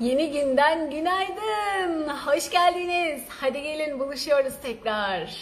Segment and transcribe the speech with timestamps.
[0.00, 2.08] Yeni günden günaydın.
[2.08, 3.22] Hoş geldiniz.
[3.28, 5.36] Hadi gelin buluşuyoruz tekrar.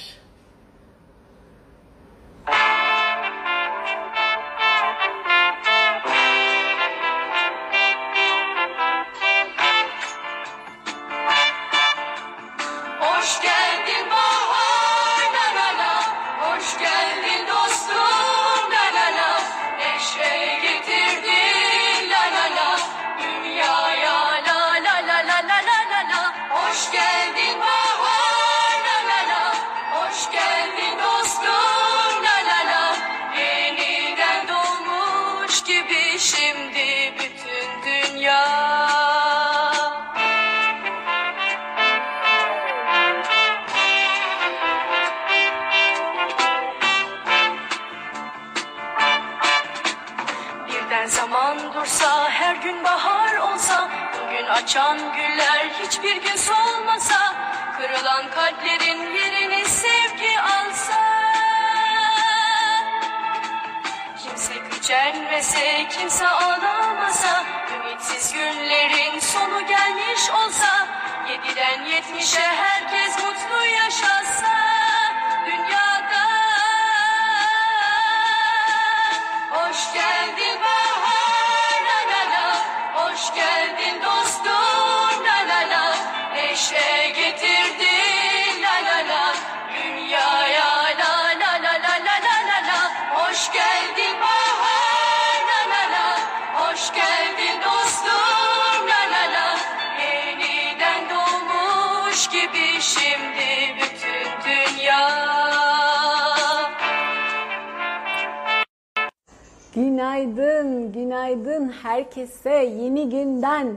[110.24, 113.68] Günaydın, günaydın herkese yeni günden.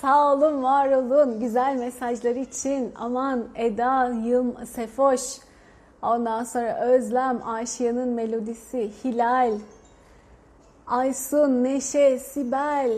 [0.00, 2.92] Sağ olun, var olun güzel mesajlar için.
[2.96, 5.20] Aman Eda, Yılm, Sefoş,
[6.02, 9.52] ondan sonra Özlem, Ayşe'nin melodisi, Hilal,
[10.86, 12.92] Aysun, Neşe, Sibel,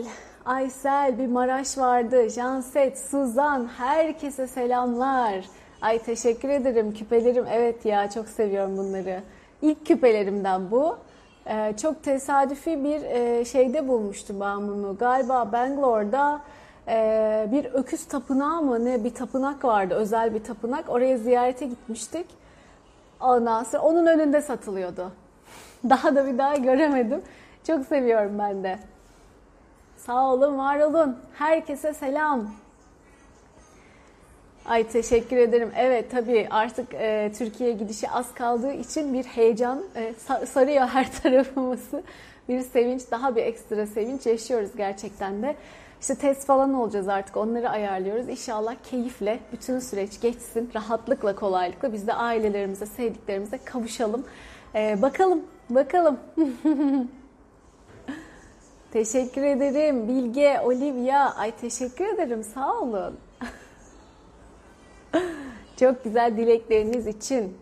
[0.45, 5.45] Aysel, bir Maraş vardı, Janset, Suzan, herkese selamlar.
[5.81, 7.45] Ay teşekkür ederim küpelerim.
[7.51, 9.23] Evet ya çok seviyorum bunları.
[9.61, 10.97] İlk küpelerimden bu.
[11.49, 14.97] Ee, çok tesadüfi bir e, şeyde bulmuştum ben bunu.
[14.99, 16.41] Galiba Bangalore'da
[16.87, 19.93] e, bir öküz tapınağı mı ne bir tapınak vardı.
[19.93, 20.89] Özel bir tapınak.
[20.89, 22.25] Oraya ziyarete gitmiştik.
[23.21, 25.11] Ondan sonra onun önünde satılıyordu.
[25.89, 27.21] Daha da bir daha göremedim.
[27.67, 28.79] Çok seviyorum ben de.
[29.97, 31.17] Sağ olun, var olun.
[31.33, 32.51] Herkese selam.
[34.69, 35.71] Ay teşekkür ederim.
[35.77, 41.11] Evet tabii artık e, Türkiye gidişi az kaldığı için bir heyecan e, sa- sarıyor her
[41.23, 42.03] tarafımızı.
[42.49, 45.55] Bir sevinç, daha bir ekstra sevinç yaşıyoruz gerçekten de.
[46.01, 48.29] İşte test falan olacağız artık onları ayarlıyoruz.
[48.29, 50.69] İnşallah keyifle bütün süreç geçsin.
[50.75, 54.25] Rahatlıkla, kolaylıkla biz de ailelerimize, sevdiklerimize kavuşalım.
[54.75, 56.19] E, bakalım, bakalım.
[58.91, 61.35] teşekkür ederim Bilge, Olivia.
[61.35, 63.17] Ay teşekkür ederim sağ olun.
[65.79, 67.57] Çok güzel dilekleriniz için.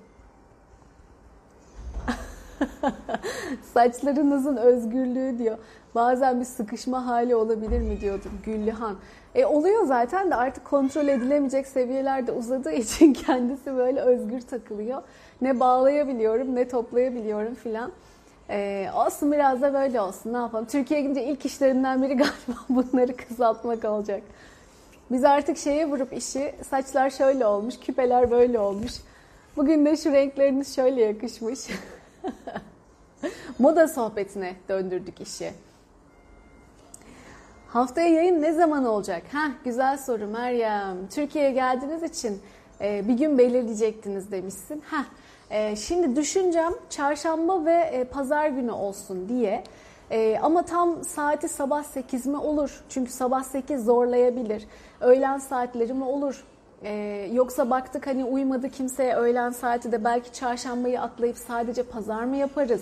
[3.73, 5.57] Saçlarınızın özgürlüğü diyor.
[5.95, 8.95] Bazen bir sıkışma hali olabilir mi diyordum Güllühan.
[9.35, 15.01] E oluyor zaten de artık kontrol edilemeyecek seviyelerde uzadığı için kendisi böyle özgür takılıyor.
[15.41, 17.91] Ne bağlayabiliyorum ne toplayabiliyorum filan.
[18.49, 20.65] E, olsun biraz da böyle olsun ne yapalım.
[20.65, 24.21] Türkiye'ye gidince ilk işlerinden biri galiba bunları kısaltmak olacak.
[25.11, 28.93] Biz artık şeye vurup işi saçlar şöyle olmuş, küpeler böyle olmuş.
[29.57, 31.59] Bugün de şu renkleriniz şöyle yakışmış.
[33.59, 35.51] Moda sohbetine döndürdük işi.
[37.67, 39.23] Haftaya yayın ne zaman olacak?
[39.31, 40.97] Ha güzel soru Meryem.
[41.09, 42.41] Türkiye'ye geldiğiniz için
[42.81, 44.83] e, bir gün belirleyecektiniz demişsin.
[44.89, 45.05] Ha
[45.49, 49.63] e, şimdi düşüncem çarşamba ve e, pazar günü olsun diye.
[50.11, 52.83] E, ama tam saati sabah 8 mi olur?
[52.89, 54.67] Çünkü sabah 8 zorlayabilir.
[55.01, 56.43] Öğlen saatleri mi olur?
[56.83, 56.91] E,
[57.33, 62.81] yoksa baktık hani uymadı kimseye öğlen saati de belki çarşambayı atlayıp sadece pazar mı yaparız?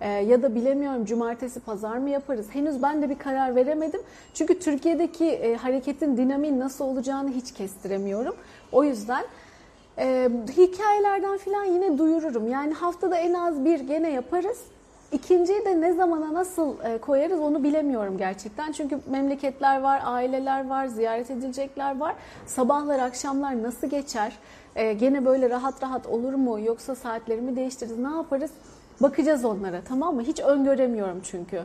[0.00, 2.46] E, ya da bilemiyorum cumartesi pazar mı yaparız?
[2.52, 4.00] Henüz ben de bir karar veremedim.
[4.34, 8.34] Çünkü Türkiye'deki e, hareketin dinamiği nasıl olacağını hiç kestiremiyorum.
[8.72, 9.24] O yüzden
[9.98, 12.48] e, hikayelerden falan yine duyururum.
[12.48, 14.58] Yani haftada en az bir gene yaparız.
[15.12, 18.72] İkinciyi de ne zamana nasıl e, koyarız onu bilemiyorum gerçekten.
[18.72, 22.14] Çünkü memleketler var, aileler var, ziyaret edilecekler var.
[22.46, 24.38] Sabahlar, akşamlar nasıl geçer?
[24.76, 26.60] E, gene böyle rahat rahat olur mu?
[26.60, 27.98] Yoksa saatlerimi değiştiririz?
[27.98, 28.50] Ne yaparız?
[29.00, 30.22] Bakacağız onlara tamam mı?
[30.22, 31.62] Hiç öngöremiyorum çünkü.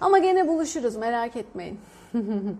[0.00, 1.80] Ama gene buluşuruz merak etmeyin.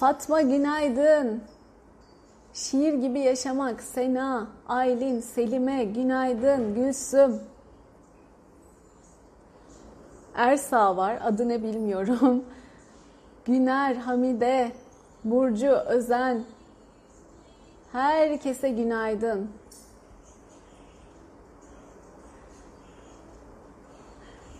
[0.00, 1.42] Fatma günaydın.
[2.52, 3.82] Şiir gibi yaşamak.
[3.82, 6.74] Sena, Aylin, Selime, günaydın.
[6.74, 7.40] Gülsüm.
[10.34, 11.18] Ersa var.
[11.24, 12.44] Adı ne bilmiyorum.
[13.44, 14.72] Güner, Hamide,
[15.24, 16.44] Burcu, Özen.
[17.92, 19.50] Herkese günaydın.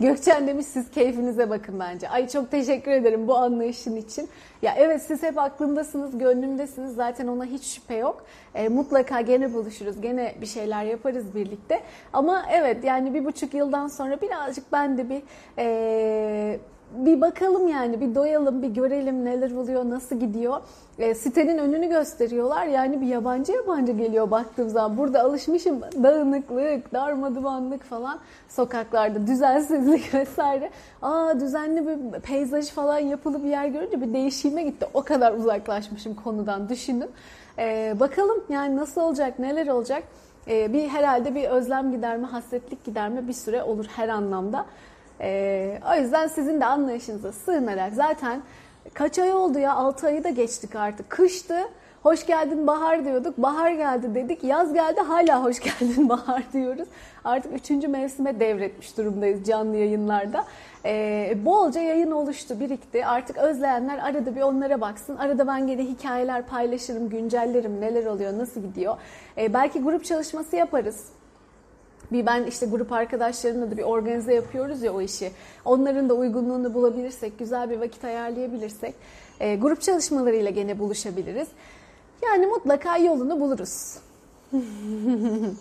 [0.00, 2.08] Gökçen demiş siz keyfinize bakın bence.
[2.08, 4.28] Ay çok teşekkür ederim bu anlayışın için.
[4.62, 6.94] Ya evet siz hep aklımdasınız, gönlümdesiniz.
[6.94, 8.24] Zaten ona hiç şüphe yok.
[8.54, 11.82] E, mutlaka gene buluşuruz, gene bir şeyler yaparız birlikte.
[12.12, 15.22] Ama evet yani bir buçuk yıldan sonra birazcık ben de bir...
[15.58, 16.58] E,
[16.92, 20.60] bir bakalım yani bir doyalım bir görelim neler oluyor nasıl gidiyor.
[20.98, 24.98] E, sitenin önünü gösteriyorlar yani bir yabancı yabancı geliyor baktığım zaman.
[24.98, 28.18] Burada alışmışım dağınıklık, darmadumanlık falan
[28.48, 30.70] sokaklarda düzensizlik vesaire.
[31.02, 34.86] Aa düzenli bir peyzaj falan yapılı bir yer görünce bir değişime gitti.
[34.94, 37.10] O kadar uzaklaşmışım konudan düşünün.
[37.58, 40.02] E, bakalım yani nasıl olacak neler olacak.
[40.48, 44.66] E, bir herhalde bir özlem giderme, hasretlik giderme bir süre olur her anlamda.
[45.20, 48.42] Ee, o yüzden sizin de anlayışınıza sığınarak zaten
[48.94, 51.10] kaç ay oldu ya 6 ayı da geçtik artık.
[51.10, 51.68] Kıştı.
[52.02, 53.38] Hoş geldin bahar diyorduk.
[53.38, 54.44] Bahar geldi dedik.
[54.44, 56.88] Yaz geldi hala hoş geldin bahar diyoruz.
[57.24, 60.44] Artık üçüncü mevsime devretmiş durumdayız canlı yayınlarda.
[60.84, 63.06] Ee, bolca yayın oluştu, birikti.
[63.06, 65.16] Artık özleyenler arada bir onlara baksın.
[65.16, 67.80] Arada ben gene hikayeler paylaşırım, güncellerim.
[67.80, 68.96] Neler oluyor, nasıl gidiyor.
[69.38, 71.04] Ee, belki grup çalışması yaparız
[72.12, 75.32] bir ben işte grup arkadaşlarımla da bir organize yapıyoruz ya o işi.
[75.64, 78.94] Onların da uygunluğunu bulabilirsek, güzel bir vakit ayarlayabilirsek
[79.40, 81.48] e, grup çalışmalarıyla gene buluşabiliriz.
[82.22, 83.96] Yani mutlaka yolunu buluruz.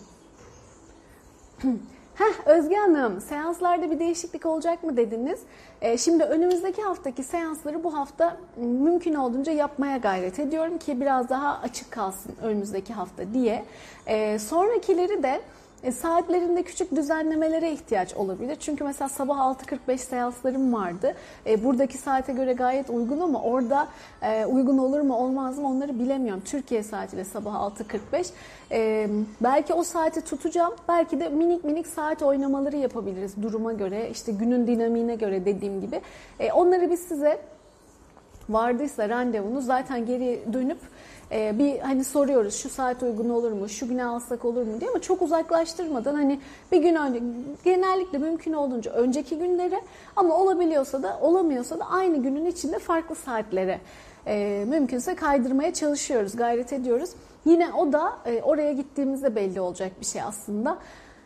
[2.15, 5.39] Heh, Özge Hanım, seanslarda bir değişiklik olacak mı dediniz?
[5.81, 11.59] E, şimdi önümüzdeki haftaki seansları bu hafta mümkün olduğunca yapmaya gayret ediyorum ki biraz daha
[11.61, 13.65] açık kalsın önümüzdeki hafta diye.
[14.07, 15.41] E, sonrakileri de
[15.83, 18.57] e, saatlerinde küçük düzenlemelere ihtiyaç olabilir.
[18.59, 21.15] Çünkü mesela sabah 6.45 seanslarım vardı.
[21.45, 23.87] E, buradaki saate göre gayet uygun ama orada
[24.21, 26.43] e, uygun olur mu olmaz mı onları bilemiyorum.
[26.45, 28.27] Türkiye saatiyle sabah 6.45.
[28.71, 29.09] E,
[29.41, 30.73] belki o saati tutacağım.
[30.87, 34.09] Belki de minik minik saat oynamaları yapabiliriz duruma göre.
[34.09, 36.01] işte günün dinamiğine göre dediğim gibi.
[36.39, 37.41] E, onları biz size
[38.49, 40.79] vardıysa randevunuz zaten geri dönüp
[41.31, 44.89] e, bir hani soruyoruz şu saat uygun olur mu, şu güne alsak olur mu diye
[44.89, 46.39] ama çok uzaklaştırmadan hani
[46.71, 47.19] bir gün önce
[47.63, 49.81] genellikle mümkün olduğunca önceki günlere
[50.15, 53.79] ama olabiliyorsa da olamıyorsa da aynı günün içinde farklı saatlere
[54.27, 57.09] e, mümkünse kaydırmaya çalışıyoruz, gayret ediyoruz.
[57.45, 60.77] Yine o da e, oraya gittiğimizde belli olacak bir şey aslında.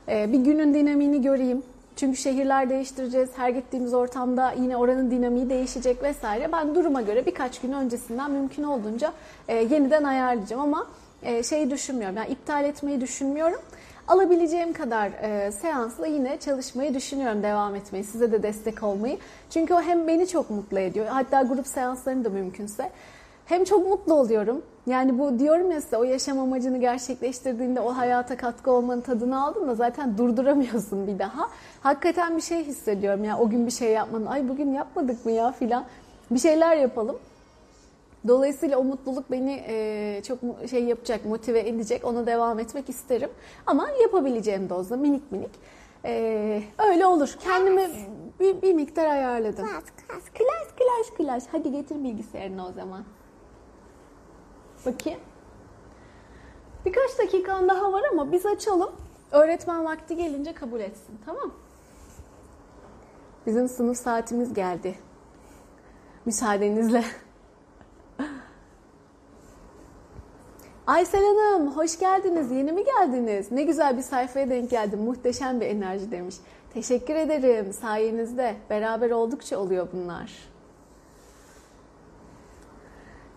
[0.10, 1.64] E, bir günün dinamiğini göreyim,
[2.02, 3.30] çünkü şehirler değiştireceğiz.
[3.36, 6.52] Her gittiğimiz ortamda yine oranın dinamiği değişecek vesaire.
[6.52, 9.14] Ben duruma göre birkaç gün öncesinden mümkün olduğunca
[9.48, 10.88] e, yeniden ayarlayacağım ama
[11.24, 12.18] e, şeyi düşünmüyorum.
[12.18, 13.62] Yani iptal etmeyi düşünmüyorum.
[14.08, 19.18] Alabileceğim kadar e, seansla yine çalışmayı düşünüyorum, devam etmeyi, size de destek olmayı.
[19.50, 22.90] Çünkü o hem beni çok mutlu ediyor, hatta grup seanslarını da mümkünse.
[23.46, 24.62] Hem çok mutlu oluyorum.
[24.88, 29.68] Yani bu diyorum ya size o yaşam amacını gerçekleştirdiğinde o hayata katkı olmanın tadını aldın
[29.68, 31.50] da zaten durduramıyorsun bir daha.
[31.82, 34.26] Hakikaten bir şey hissediyorum ya o gün bir şey yapmanın.
[34.26, 35.86] Ay bugün yapmadık mı ya filan.
[36.32, 37.20] Bir şeyler yapalım.
[38.28, 42.06] Dolayısıyla o mutluluk beni e, çok şey yapacak, motive edecek.
[42.06, 43.30] Ona devam etmek isterim.
[43.66, 45.52] Ama yapabileceğim dozda minik minik.
[46.06, 47.36] E, öyle olur.
[47.44, 47.90] Kendime
[48.40, 49.66] bir, bir miktar ayarladım.
[49.68, 51.44] Klas, klas, klas, klas, klas.
[51.52, 53.04] Hadi getir bilgisayarını o zaman.
[54.86, 55.20] Bakayım.
[56.86, 58.92] Birkaç dakikan daha var ama biz açalım.
[59.32, 61.20] Öğretmen vakti gelince kabul etsin.
[61.26, 61.52] Tamam
[63.46, 64.96] Bizim sınıf saatimiz geldi.
[66.26, 67.04] Müsaadenizle.
[70.88, 72.52] Aysel Hanım hoş geldiniz.
[72.52, 73.52] Yeni mi geldiniz?
[73.52, 75.00] Ne güzel bir sayfaya denk geldim.
[75.00, 76.36] Muhteşem bir enerji demiş.
[76.74, 78.56] Teşekkür ederim sayenizde.
[78.70, 80.51] Beraber oldukça oluyor bunlar.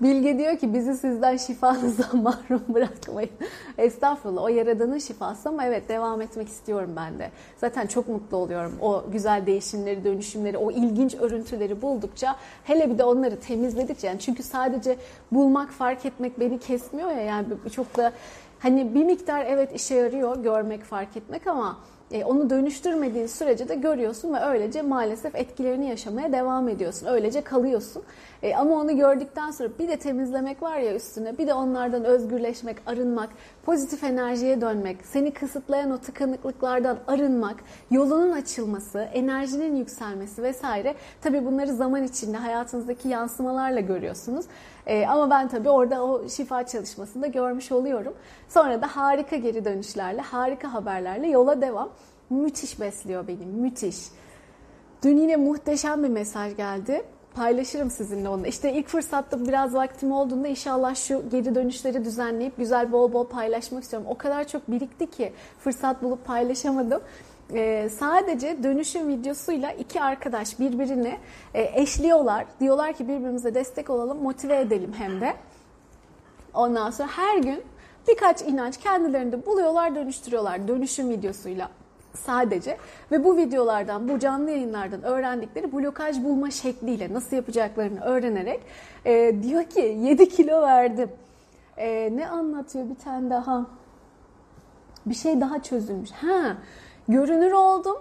[0.05, 3.31] Bilge diyor ki bizi sizden şifanızdan mahrum bırakmayın.
[3.79, 7.31] Estağfurullah o yaradanın şifası ama evet devam etmek istiyorum ben de.
[7.57, 13.05] Zaten çok mutlu oluyorum o güzel değişimleri, dönüşümleri, o ilginç örüntüleri buldukça hele bir de
[13.05, 14.97] onları temizledikçe yani çünkü sadece
[15.33, 18.13] bulmak, fark etmek beni kesmiyor ya yani çok da
[18.59, 21.79] hani bir miktar evet işe yarıyor görmek, fark etmek ama
[22.13, 27.07] E, onu dönüştürmediğin sürece de görüyorsun ve öylece maalesef etkilerini yaşamaya devam ediyorsun.
[27.07, 28.03] Öylece kalıyorsun.
[28.43, 32.77] E, ama onu gördükten sonra bir de temizlemek var ya üstüne, bir de onlardan özgürleşmek,
[32.87, 33.29] arınmak,
[33.65, 37.57] pozitif enerjiye dönmek, seni kısıtlayan o tıkanıklıklardan arınmak,
[37.91, 40.95] yolunun açılması, enerjinin yükselmesi vesaire.
[41.23, 44.47] Tabii bunları zaman içinde hayatınızdaki yansımalarla görüyorsunuz.
[44.87, 48.15] E, ama ben tabii orada o şifa çalışmasında görmüş oluyorum.
[48.49, 51.91] Sonra da harika geri dönüşlerle, harika haberlerle yola devam.
[52.31, 53.97] Müthiş besliyor beni, müthiş.
[55.03, 57.03] Dün yine muhteşem bir mesaj geldi.
[57.35, 58.47] Paylaşırım sizinle onu.
[58.47, 63.83] İşte ilk fırsatta biraz vaktim olduğunda inşallah şu geri dönüşleri düzenleyip güzel bol bol paylaşmak
[63.83, 64.09] istiyorum.
[64.11, 67.01] O kadar çok birikti ki fırsat bulup paylaşamadım.
[67.53, 71.19] Ee, sadece dönüşüm videosuyla iki arkadaş birbirini
[71.55, 72.47] e, eşliyorlar.
[72.61, 75.35] Diyorlar ki birbirimize destek olalım, motive edelim hem de.
[76.55, 77.63] Ondan sonra her gün
[78.09, 81.71] birkaç inanç kendilerinde buluyorlar, dönüştürüyorlar dönüşüm videosuyla
[82.15, 82.79] sadece
[83.11, 88.61] ve bu videolardan, bu canlı yayınlardan öğrendikleri blokaj bulma şekliyle nasıl yapacaklarını öğrenerek
[89.05, 91.11] e, diyor ki 7 kilo verdim.
[91.77, 93.67] E, ne anlatıyor bir tane daha?
[95.07, 96.11] Bir şey daha çözülmüş.
[96.11, 96.57] Ha,
[97.09, 97.97] görünür oldum.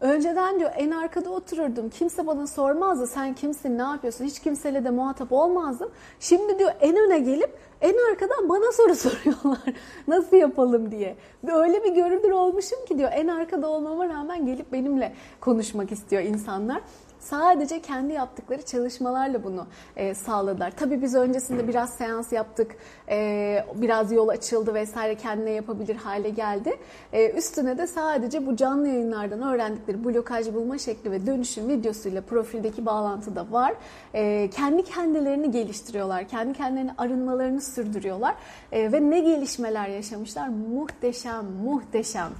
[0.00, 1.90] Önceden diyor en arkada otururdum.
[1.90, 3.06] Kimse bana sormazdı.
[3.06, 4.24] Sen kimsin, ne yapıyorsun?
[4.24, 5.90] Hiç kimseyle de muhatap olmazdım.
[6.20, 9.74] Şimdi diyor en öne gelip en arkadan bana soru soruyorlar.
[10.08, 11.16] Nasıl yapalım diye.
[11.52, 16.82] Öyle bir görünür olmuşum ki diyor en arkada olmama rağmen gelip benimle konuşmak istiyor insanlar.
[17.20, 20.72] Sadece kendi yaptıkları çalışmalarla bunu e, sağladılar.
[20.76, 22.76] Tabii biz öncesinde biraz seans yaptık,
[23.08, 26.76] e, biraz yol açıldı vesaire kendine yapabilir hale geldi.
[27.12, 32.86] E, üstüne de sadece bu canlı yayınlardan öğrendikleri blokaj bulma şekli ve dönüşüm videosuyla profildeki
[32.86, 33.74] bağlantı da var.
[34.14, 38.34] E, kendi kendilerini geliştiriyorlar, kendi kendilerini arınmalarını sürdürüyorlar
[38.72, 40.48] e, ve ne gelişmeler yaşamışlar.
[40.48, 42.30] Muhteşem, muhteşem.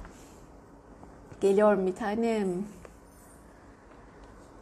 [1.41, 2.78] Geliyorum bir tanem.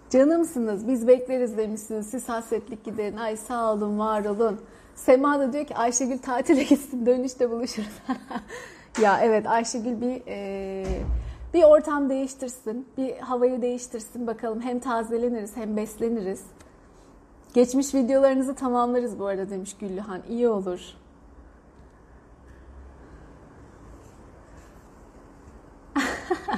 [0.09, 2.09] Canımsınız, biz bekleriz demişsiniz.
[2.09, 3.17] Siz hasretlik giderin.
[3.17, 4.59] Ay sağ olun, var olun.
[4.95, 8.01] Sema da diyor ki Ayşegül tatile gitsin, dönüşte buluşuruz.
[9.01, 10.85] ya evet Ayşegül bir e,
[11.53, 14.27] bir ortam değiştirsin, bir havayı değiştirsin.
[14.27, 16.41] Bakalım hem tazeleniriz hem besleniriz.
[17.53, 20.21] Geçmiş videolarınızı tamamlarız bu arada demiş Güllühan.
[20.29, 20.79] İyi olur.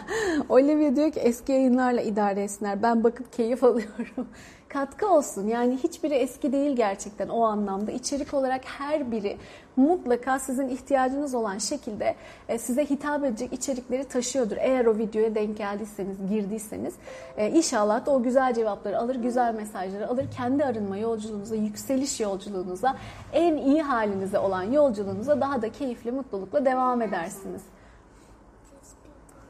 [0.49, 2.83] Olivia diyor ki eski yayınlarla idare etsinler.
[2.83, 4.27] Ben bakıp keyif alıyorum.
[4.69, 5.47] Katkı olsun.
[5.47, 7.91] Yani hiçbiri eski değil gerçekten o anlamda.
[7.91, 9.37] İçerik olarak her biri
[9.75, 12.15] mutlaka sizin ihtiyacınız olan şekilde
[12.47, 14.57] e, size hitap edecek içerikleri taşıyordur.
[14.59, 16.93] Eğer o videoya denk geldiyseniz, girdiyseniz
[17.37, 20.25] e, inşallah da o güzel cevapları alır, güzel mesajları alır.
[20.37, 22.95] Kendi arınma yolculuğunuza, yükseliş yolculuğunuza,
[23.33, 27.61] en iyi halinize olan yolculuğunuza daha da keyifli, mutlulukla devam edersiniz.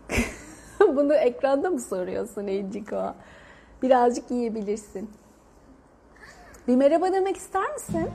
[0.95, 3.13] Bunu ekranda mı soruyorsun Enciko?
[3.81, 5.09] Birazcık yiyebilirsin.
[6.67, 8.09] Bir merhaba demek ister misin?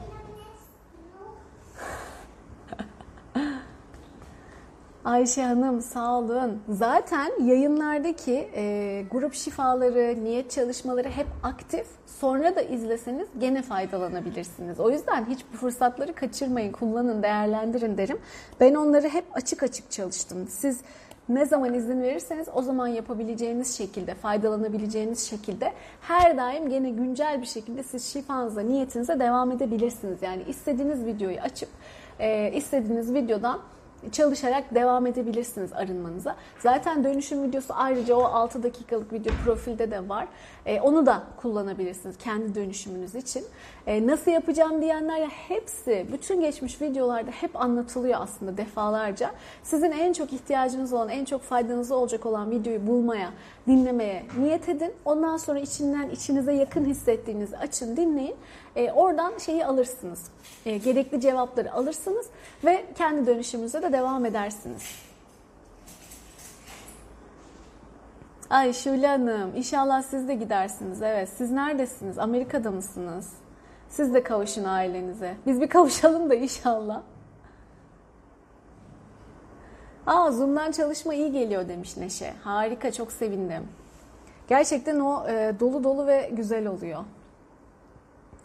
[5.05, 6.63] Ayşe Hanım sağ olun.
[6.69, 11.87] Zaten yayınlardaki e, grup şifaları, niyet çalışmaları hep aktif.
[12.07, 14.81] Sonra da izleseniz gene faydalanabilirsiniz.
[14.81, 18.19] O yüzden hiç bu fırsatları kaçırmayın, kullanın, değerlendirin derim.
[18.61, 20.47] Ben onları hep açık açık çalıştım.
[20.49, 20.81] Siz
[21.29, 27.47] ne zaman izin verirseniz o zaman yapabileceğiniz şekilde, faydalanabileceğiniz şekilde her daim gene güncel bir
[27.47, 30.23] şekilde siz şifanıza, niyetinize devam edebilirsiniz.
[30.23, 31.69] Yani istediğiniz videoyu açıp
[32.19, 33.61] e, istediğiniz videodan
[34.13, 36.37] çalışarak devam edebilirsiniz arınmanıza.
[36.59, 40.29] Zaten dönüşüm videosu ayrıca o 6 dakikalık video profilde de var.
[40.67, 43.45] E, onu da kullanabilirsiniz kendi dönüşümünüz için.
[43.87, 49.31] E, nasıl yapacağım diyenler ya hepsi, bütün geçmiş videolarda hep anlatılıyor aslında defalarca.
[49.63, 53.31] Sizin en çok ihtiyacınız olan, en çok faydanıza olacak olan videoyu bulmaya,
[53.67, 54.93] dinlemeye niyet edin.
[55.05, 58.37] Ondan sonra içinden içinize yakın hissettiğinizi açın, dinleyin.
[58.77, 60.23] E, oradan şeyi alırsınız.
[60.67, 62.27] E, gerekli cevapları alırsınız
[62.65, 64.83] ve kendi dönüşümüze de devam edersiniz.
[68.51, 71.03] Ay Şule Hanım, inşallah siz de gidersiniz.
[71.03, 72.19] Evet, siz neredesiniz?
[72.19, 73.33] Amerika'da mısınız?
[73.89, 75.35] Siz de kavuşun ailenize.
[75.47, 77.03] Biz bir kavuşalım da inşallah.
[80.07, 82.35] Aa, Zoom'dan çalışma iyi geliyor demiş Neşe.
[82.45, 83.69] Harika, çok sevindim.
[84.49, 87.05] Gerçekten o e, dolu dolu ve güzel oluyor.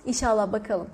[0.05, 0.87] İnşallah bakalım.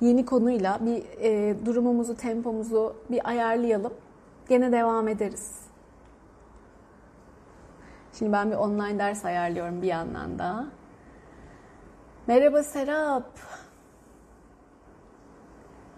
[0.00, 3.92] Yeni konuyla bir e, durumumuzu, tempomuzu bir ayarlayalım.
[4.48, 5.60] Gene devam ederiz.
[8.12, 10.66] Şimdi ben bir online ders ayarlıyorum bir yandan da.
[12.26, 13.38] Merhaba Serap.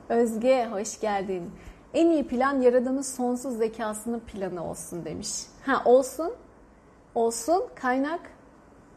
[0.09, 1.51] Özge hoş geldin.
[1.95, 5.47] En iyi plan Yaradan'ın sonsuz zekasının planı olsun demiş.
[5.67, 6.33] Ha olsun
[7.15, 8.21] olsun, kaynak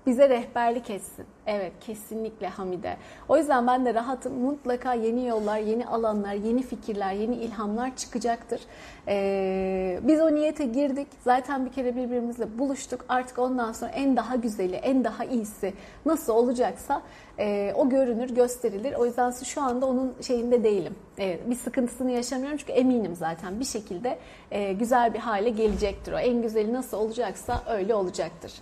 [0.06, 1.26] bize rehberlik etsin.
[1.48, 2.98] Evet kesinlikle Hamide.
[3.30, 4.34] O yüzden ben de rahatım.
[4.34, 8.62] Mutlaka yeni yollar, yeni alanlar, yeni fikirler, yeni ilhamlar çıkacaktır.
[9.08, 11.08] Ee, biz o niyete girdik.
[11.24, 13.06] Zaten bir kere birbirimizle buluştuk.
[13.10, 15.74] Artık ondan sonra en daha güzeli, en daha iyisi
[16.06, 17.02] nasıl olacaksa
[17.40, 18.94] e, o görünür, gösterilir.
[18.94, 20.96] O yüzden şu anda onun şeyinde değilim.
[21.18, 24.18] Evet, bir sıkıntısını yaşamıyorum çünkü eminim zaten bir şekilde
[24.52, 26.18] e, güzel bir hale gelecektir o.
[26.18, 28.54] En güzeli nasıl olacaksa öyle olacaktır.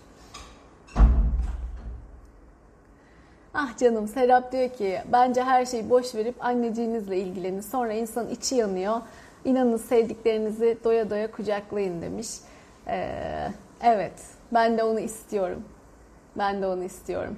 [3.53, 7.61] Ah canım Serap diyor ki bence her şeyi boş verip anneciğinizle ilgilenin.
[7.61, 9.01] Sonra insanın içi yanıyor.
[9.45, 12.27] İnanın sevdiklerinizi doya doya kucaklayın demiş.
[12.87, 13.49] Ee,
[13.81, 14.13] evet
[14.53, 15.63] ben de onu istiyorum.
[16.37, 17.37] Ben de onu istiyorum.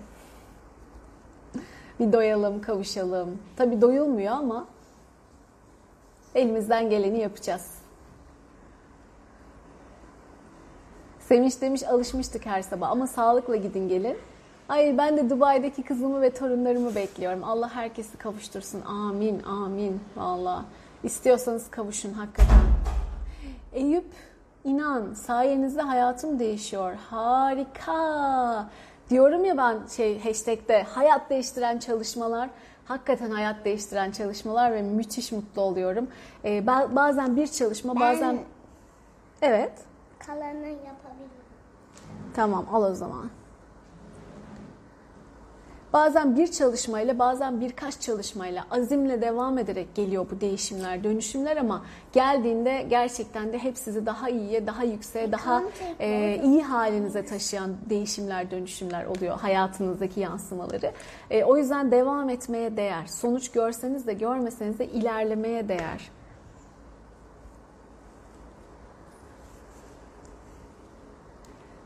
[2.00, 3.40] Bir doyalım, kavuşalım.
[3.56, 4.68] Tabii doyulmuyor ama
[6.36, 7.72] elimizden geleni yapacağız.
[11.20, 14.18] Sevinç demiş alışmıştık her sabah ama sağlıkla gidin gelin.
[14.70, 17.44] Ay ben de Dubai'deki kızımı ve torunlarımı bekliyorum.
[17.44, 18.82] Allah herkesi kavuştursun.
[18.82, 20.00] Amin, amin.
[20.16, 20.66] Valla.
[21.04, 22.60] İstiyorsanız kavuşun hakikaten.
[23.74, 24.06] Eyüp,
[24.64, 26.94] inan sayenizde hayatım değişiyor.
[27.10, 28.70] Harika.
[29.10, 32.50] Diyorum ya ben şey hashtag'te hayat değiştiren çalışmalar.
[32.86, 36.08] Hakikaten hayat değiştiren çalışmalar ve müthiş mutlu oluyorum.
[36.46, 38.40] Ee, bazen bir çalışma, bazen...
[39.42, 39.72] Evet.
[40.20, 41.46] Kalanını yapabilirim.
[42.36, 43.30] Tamam, al o zaman.
[45.96, 52.86] Bazen bir çalışmayla bazen birkaç çalışmayla azimle devam ederek geliyor bu değişimler, dönüşümler ama geldiğinde
[52.90, 55.64] gerçekten de hep sizi daha iyiye, daha yükseğe, daha
[56.00, 60.92] e, iyi halinize taşıyan değişimler, dönüşümler oluyor hayatınızdaki yansımaları.
[61.32, 63.06] E, o yüzden devam etmeye değer.
[63.08, 66.12] Sonuç görseniz de görmeseniz de ilerlemeye değer.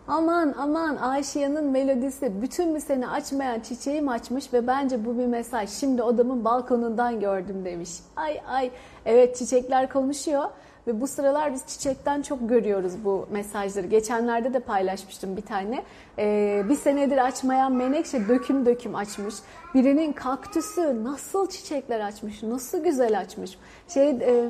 [0.09, 5.69] Aman aman Ayşe'nin melodisi bütün bir sene açmayan çiçeğim açmış ve bence bu bir mesaj.
[5.69, 7.89] Şimdi odamın balkonundan gördüm demiş.
[8.15, 8.71] Ay ay
[9.05, 10.43] evet çiçekler konuşuyor
[10.87, 13.87] ve bu sıralar biz çiçekten çok görüyoruz bu mesajları.
[13.87, 15.83] Geçenlerde de paylaşmıştım bir tane.
[16.19, 19.35] Ee, bir senedir açmayan menekşe döküm döküm açmış.
[19.73, 23.57] Birinin kaktüsü nasıl çiçekler açmış, nasıl güzel açmış.
[23.87, 24.49] Şey e,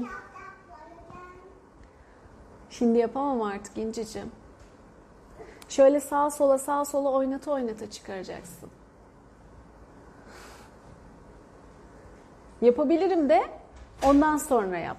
[2.70, 4.39] Şimdi yapamam artık İnciciğim.
[5.70, 8.70] Şöyle sağa sola sağa sola oynata oynata çıkaracaksın.
[12.62, 13.44] Yapabilirim de
[14.06, 14.98] ondan sonra yap.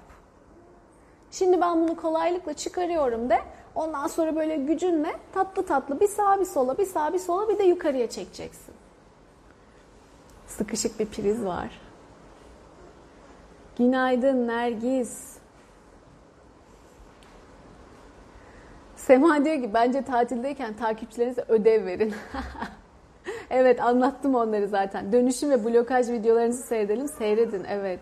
[1.31, 3.41] Şimdi ben bunu kolaylıkla çıkarıyorum de
[3.75, 7.57] ondan sonra böyle gücünle tatlı tatlı bir sağa bir sola bir sağa bir sola bir
[7.57, 8.73] de yukarıya çekeceksin.
[10.47, 11.81] Sıkışık bir priz var.
[13.77, 15.30] Günaydın Nergis.
[19.07, 22.13] Sema diyor ki bence tatildeyken takipçilerinize ödev verin.
[23.49, 25.11] evet anlattım onları zaten.
[25.11, 27.07] Dönüşüm ve blokaj videolarınızı seyredelim.
[27.07, 27.99] Seyredin evet.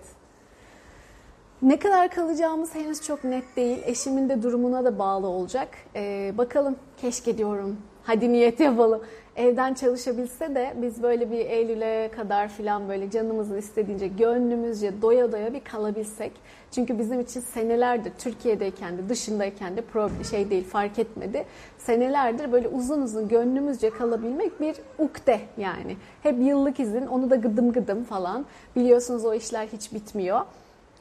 [1.62, 3.78] Ne kadar kalacağımız henüz çok net değil.
[3.86, 5.68] Eşimin de durumuna da bağlı olacak.
[5.96, 7.78] Ee, bakalım keşke diyorum.
[8.04, 9.02] Hadi niyet yapalım
[9.40, 15.54] evden çalışabilse de biz böyle bir Eylül'e kadar filan böyle canımızın istediğince gönlümüzce doya doya
[15.54, 16.32] bir kalabilsek.
[16.72, 19.84] Çünkü bizim için senelerdir Türkiye'deyken de dışındayken de
[20.32, 21.46] şey değil fark etmedi.
[21.78, 25.98] Senelerdir böyle uzun uzun gönlümüzce kalabilmek bir ukde yani.
[26.24, 28.46] Hep yıllık izin onu da gıdım gıdım falan.
[28.76, 30.42] Biliyorsunuz o işler hiç bitmiyor.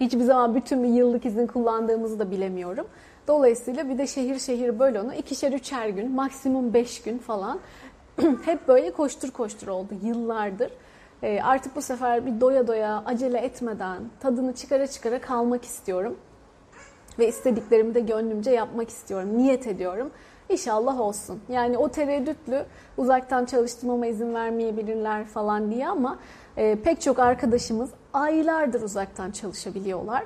[0.01, 2.87] Hiçbir zaman bütün bir yıllık izin kullandığımızı da bilemiyorum.
[3.29, 7.59] Dolayısıyla bir de şehir şehir böyle onu ikişer üçer gün maksimum beş gün falan
[8.45, 10.73] hep böyle koştur koştur oldu yıllardır.
[11.23, 16.17] E, artık bu sefer bir doya doya acele etmeden tadını çıkara çıkara kalmak istiyorum.
[17.19, 19.39] Ve istediklerimi de gönlümce yapmak istiyorum.
[19.39, 20.11] Niyet ediyorum.
[20.49, 21.41] İnşallah olsun.
[21.49, 22.65] Yani o tereddütlü
[22.97, 26.19] uzaktan çalıştırmama izin vermeyebilirler falan diye ama
[26.57, 30.25] e, pek çok arkadaşımız aylardır uzaktan çalışabiliyorlar.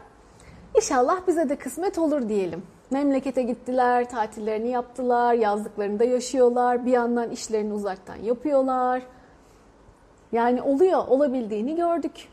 [0.76, 2.62] İnşallah bize de kısmet olur diyelim.
[2.92, 9.02] Memlekete gittiler, tatillerini yaptılar, yazlıklarında yaşıyorlar, bir yandan işlerini uzaktan yapıyorlar.
[10.32, 12.28] Yani oluyor, olabildiğini gördük.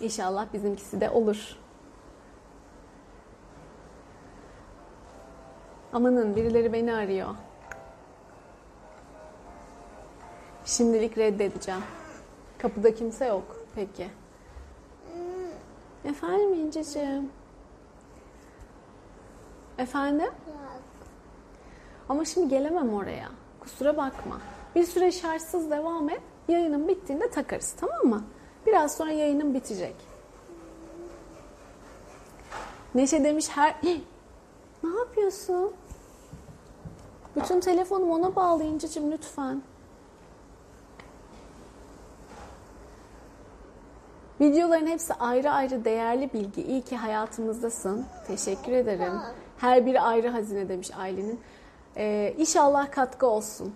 [0.00, 1.56] İnşallah bizimkisi de olur.
[5.92, 7.28] Amanın birileri beni arıyor.
[10.64, 11.82] Şimdilik reddedeceğim.
[12.58, 13.56] Kapıda kimse yok.
[13.74, 14.06] Peki.
[16.04, 17.41] Efendim İnciciğim?
[19.82, 20.30] Efendim?
[22.08, 23.28] Ama şimdi gelemem oraya.
[23.60, 24.40] Kusura bakma.
[24.74, 26.20] Bir süre şartsız devam et.
[26.48, 28.24] Yayının bittiğinde takarız tamam mı?
[28.66, 29.94] Biraz sonra yayının bitecek.
[32.94, 33.76] Neşe demiş her...
[34.82, 35.72] ne yapıyorsun?
[37.36, 39.62] Bütün telefonumu ona bağlı İnci'cim lütfen.
[44.40, 46.62] Videoların hepsi ayrı ayrı değerli bilgi.
[46.62, 48.04] İyi ki hayatımızdasın.
[48.26, 49.12] Teşekkür ederim.
[49.62, 51.40] Her biri ayrı hazine demiş Aylin'in.
[51.96, 53.74] Ee, inşallah katkı olsun.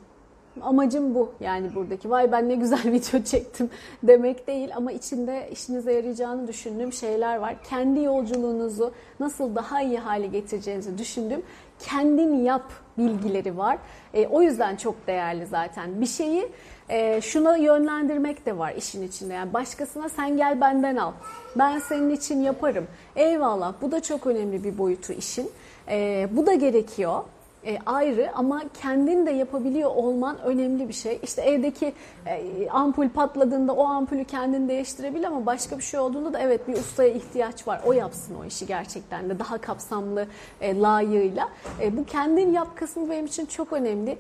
[0.62, 2.11] Amacım bu yani buradaki.
[2.11, 3.70] Vay ben ne güzel video çektim
[4.03, 7.57] demek değil ama içinde işinize yarayacağını düşündüğüm şeyler var.
[7.70, 11.42] Kendi yolculuğunuzu nasıl daha iyi hale getireceğinizi düşündüğüm
[11.79, 13.79] kendin yap bilgileri var.
[14.14, 16.01] E, o yüzden çok değerli zaten.
[16.01, 16.49] Bir şeyi
[16.88, 19.35] e, şuna yönlendirmek de var işin içinde.
[19.35, 21.12] Yani başkasına sen gel benden al.
[21.57, 22.87] Ben senin için yaparım.
[23.16, 25.51] Eyvallah bu da çok önemli bir boyutu işin.
[25.88, 27.22] E, bu da gerekiyor
[27.66, 31.18] e, ayrı ama kendin de yapabiliyor olman önemli bir şey.
[31.22, 31.92] İşte evdeki
[32.27, 36.75] e, ampul patladığında o ampulü kendin değiştirebilir ama başka bir şey olduğunda da evet bir
[36.75, 37.81] ustaya ihtiyaç var.
[37.87, 40.27] O yapsın o işi gerçekten de daha kapsamlı
[40.61, 41.49] e, layığıyla.
[41.81, 44.18] E, bu kendin yap kısmı benim için çok önemli.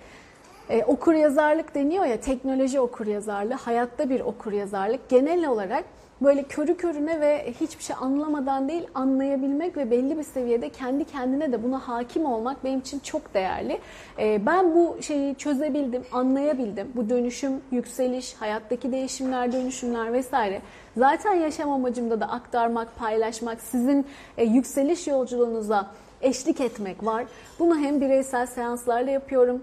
[0.70, 5.08] E, okur yazarlık deniyor ya teknoloji okur yazarlığı, hayatta bir okur yazarlık.
[5.08, 5.84] Genel olarak
[6.20, 11.52] böyle körü körüne ve hiçbir şey anlamadan değil anlayabilmek ve belli bir seviyede kendi kendine
[11.52, 13.78] de buna hakim olmak benim için çok değerli.
[14.18, 16.92] Ee, ben bu şeyi çözebildim, anlayabildim.
[16.94, 20.62] Bu dönüşüm, yükseliş, hayattaki değişimler, dönüşümler vesaire.
[20.96, 24.06] Zaten yaşam amacımda da aktarmak, paylaşmak, sizin
[24.38, 25.90] e, yükseliş yolculuğunuza
[26.22, 27.24] eşlik etmek var.
[27.58, 29.62] Bunu hem bireysel seanslarla yapıyorum,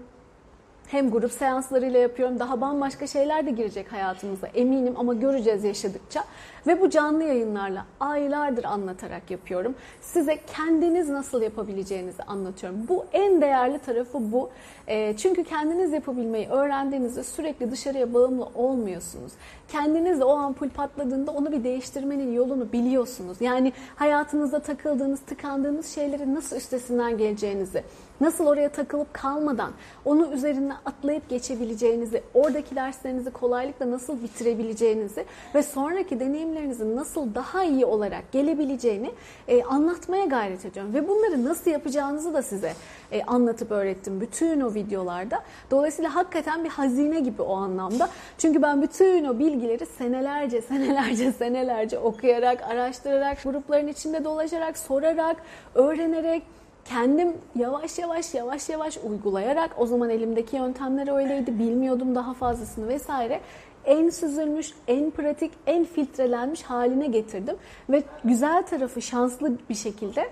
[0.94, 2.38] hem grup seanslarıyla yapıyorum.
[2.38, 6.24] Daha bambaşka şeyler de girecek hayatımıza eminim ama göreceğiz yaşadıkça.
[6.66, 9.74] Ve bu canlı yayınlarla aylardır anlatarak yapıyorum.
[10.00, 12.78] Size kendiniz nasıl yapabileceğinizi anlatıyorum.
[12.88, 14.50] Bu en değerli tarafı bu.
[14.86, 19.32] E, çünkü kendiniz yapabilmeyi öğrendiğinizde sürekli dışarıya bağımlı olmuyorsunuz.
[19.68, 23.40] Kendiniz de o ampul patladığında onu bir değiştirmenin yolunu biliyorsunuz.
[23.40, 27.84] Yani hayatınızda takıldığınız, tıkandığınız şeylerin nasıl üstesinden geleceğinizi,
[28.24, 29.72] nasıl oraya takılıp kalmadan
[30.04, 37.84] onu üzerine atlayıp geçebileceğinizi, oradaki derslerinizi kolaylıkla nasıl bitirebileceğinizi ve sonraki deneyimlerinizin nasıl daha iyi
[37.84, 39.10] olarak gelebileceğini
[39.48, 40.94] e, anlatmaya gayret ediyorum.
[40.94, 42.72] Ve bunları nasıl yapacağınızı da size
[43.12, 45.42] e, anlatıp öğrettim bütün o videolarda.
[45.70, 48.08] Dolayısıyla hakikaten bir hazine gibi o anlamda.
[48.38, 55.36] Çünkü ben bütün o bilgileri senelerce, senelerce, senelerce okuyarak, araştırarak, grupların içinde dolaşarak, sorarak,
[55.74, 56.42] öğrenerek,
[56.84, 63.40] kendim yavaş yavaş yavaş yavaş uygulayarak o zaman elimdeki yöntemler öyleydi bilmiyordum daha fazlasını vesaire
[63.84, 67.56] en süzülmüş, en pratik, en filtrelenmiş haline getirdim
[67.90, 70.30] ve güzel tarafı şanslı bir şekilde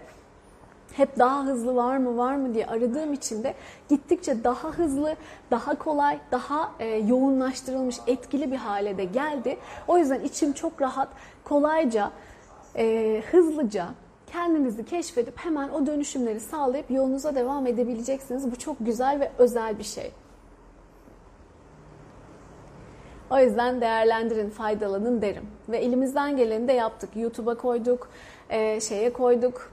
[0.92, 3.54] hep daha hızlı var mı var mı diye aradığım için de
[3.88, 5.16] gittikçe daha hızlı,
[5.50, 9.56] daha kolay, daha e, yoğunlaştırılmış, etkili bir hale de geldi.
[9.88, 11.08] O yüzden içim çok rahat,
[11.44, 12.10] kolayca,
[12.76, 13.88] e, hızlıca
[14.32, 18.52] kendinizi keşfedip hemen o dönüşümleri sağlayıp yolunuza devam edebileceksiniz.
[18.52, 20.12] Bu çok güzel ve özel bir şey.
[23.30, 25.46] O yüzden değerlendirin, faydalanın derim.
[25.68, 27.10] Ve elimizden geleni de yaptık.
[27.16, 28.08] YouTube'a koyduk,
[28.50, 29.72] e, şeye koyduk,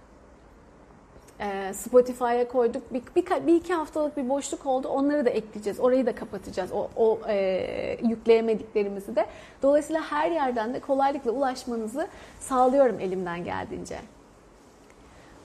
[1.39, 2.93] e, Spotify'a koyduk.
[2.93, 4.87] Bir, bir, bir iki haftalık bir boşluk oldu.
[4.87, 5.79] Onları da ekleyeceğiz.
[5.79, 6.71] Orayı da kapatacağız.
[6.71, 9.25] O, o e, yükleyemediklerimizi de.
[9.61, 12.07] Dolayısıyla her yerden de kolaylıkla ulaşmanızı
[12.39, 13.99] sağlıyorum elimden geldiğince.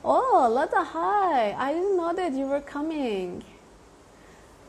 [0.06, 1.54] Oh, Lada, hi.
[1.58, 3.42] I didn't know that you were coming.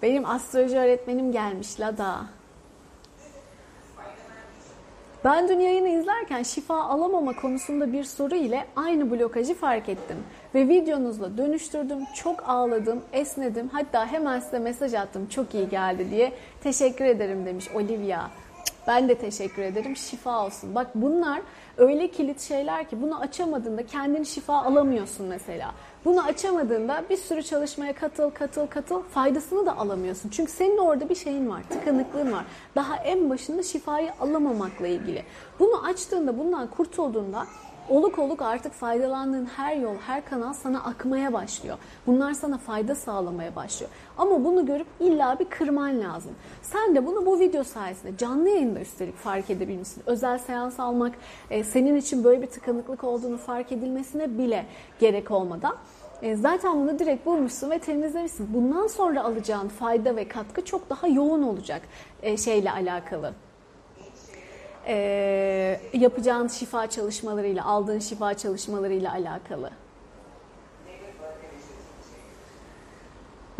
[0.02, 2.26] Benim astroloji öğretmenim gelmiş Lada.
[5.24, 10.17] Ben dün yayını izlerken şifa alamama konusunda bir soru ile aynı blokajı fark ettim.
[10.56, 13.69] Ve videonuzla dönüştürdüm, çok ağladım, esnedim.
[13.74, 16.34] Hatta hemen size mesaj attım çok iyi geldi diye.
[16.63, 18.28] Teşekkür ederim demiş Olivia.
[18.88, 19.95] Ben de teşekkür ederim.
[19.95, 20.76] Şifa olsun.
[20.76, 21.41] Bak bunlar
[21.78, 25.71] öyle kilit şeyler ki bunu açamadığında kendini şifa alamıyorsun mesela.
[26.06, 30.30] Bunu açamadığında bir sürü çalışmaya katıl katıl katıl faydasını da alamıyorsun.
[30.30, 32.45] Çünkü senin orada bir şeyin var, tıkanıklığın var.
[32.76, 35.24] Daha en başında şifayı alamamakla ilgili.
[35.60, 37.45] Bunu açtığında, bundan kurtulduğunda
[37.89, 41.78] oluk oluk artık faydalandığın her yol, her kanal sana akmaya başlıyor.
[42.08, 43.91] Bunlar sana fayda sağlamaya başlıyor.
[44.17, 46.32] Ama bunu görüp illa bir kırman lazım.
[46.62, 50.04] Sen de bunu bu video sayesinde canlı yayında üstelik fark edebilmişsin.
[50.06, 51.15] Özel seans almak,
[51.50, 54.65] e, senin için böyle bir tıkanıklık olduğunu fark edilmesine bile
[55.00, 55.76] gerek olmadan
[56.21, 58.54] e, zaten bunu direkt bulmuşsun ve temizlemişsin.
[58.54, 61.82] Bundan sonra alacağın fayda ve katkı çok daha yoğun olacak
[62.21, 63.34] e, şeyle alakalı
[64.88, 69.69] e, yapacağın şifa çalışmalarıyla, aldığın şifa çalışmalarıyla alakalı.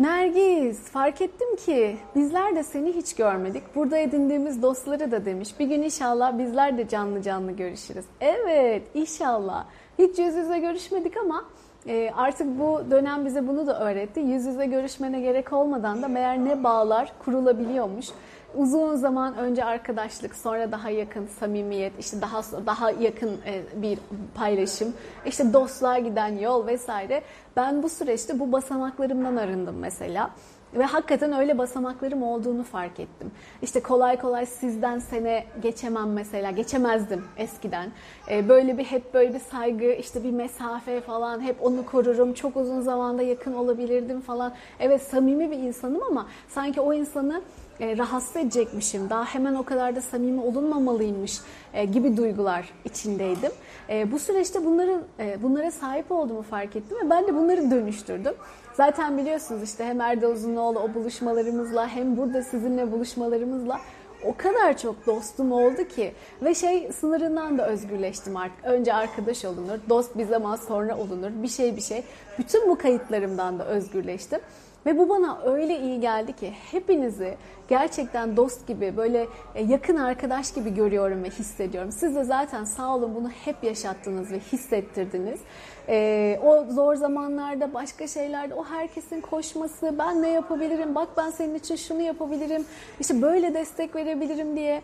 [0.00, 3.62] Nergis, fark ettim ki bizler de seni hiç görmedik.
[3.74, 5.60] Burada edindiğimiz dostları da demiş.
[5.60, 8.04] Bir gün inşallah bizler de canlı canlı görüşürüz.
[8.20, 9.66] Evet, inşallah.
[9.98, 11.44] Hiç yüz yüze görüşmedik ama
[11.88, 14.20] E, artık bu dönem bize bunu da öğretti.
[14.20, 18.06] Yüz yüze görüşmene gerek olmadan da meğer ne bağlar kurulabiliyormuş.
[18.54, 23.98] Uzun zaman önce arkadaşlık, sonra daha yakın samimiyet, işte daha daha yakın e, bir
[24.34, 24.94] paylaşım,
[25.26, 27.22] işte dostluğa giden yol vesaire.
[27.56, 30.30] Ben bu süreçte bu basamaklarımdan arındım mesela.
[30.74, 33.30] Ve hakikaten öyle basamaklarım olduğunu fark ettim.
[33.62, 37.90] İşte kolay kolay sizden sene geçemem mesela, geçemezdim eskiden.
[38.30, 42.32] Ee, böyle bir hep böyle bir saygı, işte bir mesafe falan, hep onu korurum.
[42.32, 44.52] Çok uzun zamanda yakın olabilirdim falan.
[44.80, 47.42] Evet samimi bir insanım ama sanki o insanı
[47.80, 51.40] e, rahatsız edecekmişim, daha hemen o kadar da samimi olunmamalıymış
[51.74, 53.52] e, gibi duygular içindeydim.
[53.88, 58.34] E, bu süreçte bunların e, bunlara sahip olduğumu fark ettim ve ben de bunları dönüştürdüm.
[58.76, 63.80] Zaten biliyorsunuz işte hem Erdal Uzunoğlu o buluşmalarımızla hem burada sizinle buluşmalarımızla
[64.24, 66.12] o kadar çok dostum oldu ki
[66.42, 68.64] ve şey sınırından da özgürleştim artık.
[68.64, 72.02] Önce arkadaş olunur, dost bir zaman sonra olunur, bir şey bir şey.
[72.38, 74.40] Bütün bu kayıtlarımdan da özgürleştim.
[74.86, 77.36] Ve bu bana öyle iyi geldi ki hepinizi
[77.68, 81.92] gerçekten dost gibi böyle e, yakın arkadaş gibi görüyorum ve hissediyorum.
[81.92, 85.40] Siz de zaten sağ olun bunu hep yaşattınız ve hissettirdiniz.
[85.88, 91.54] Ee, o zor zamanlarda başka şeylerde o herkesin koşması ben ne yapabilirim bak ben senin
[91.54, 92.64] için şunu yapabilirim
[93.00, 94.82] işte böyle destek verebilirim diye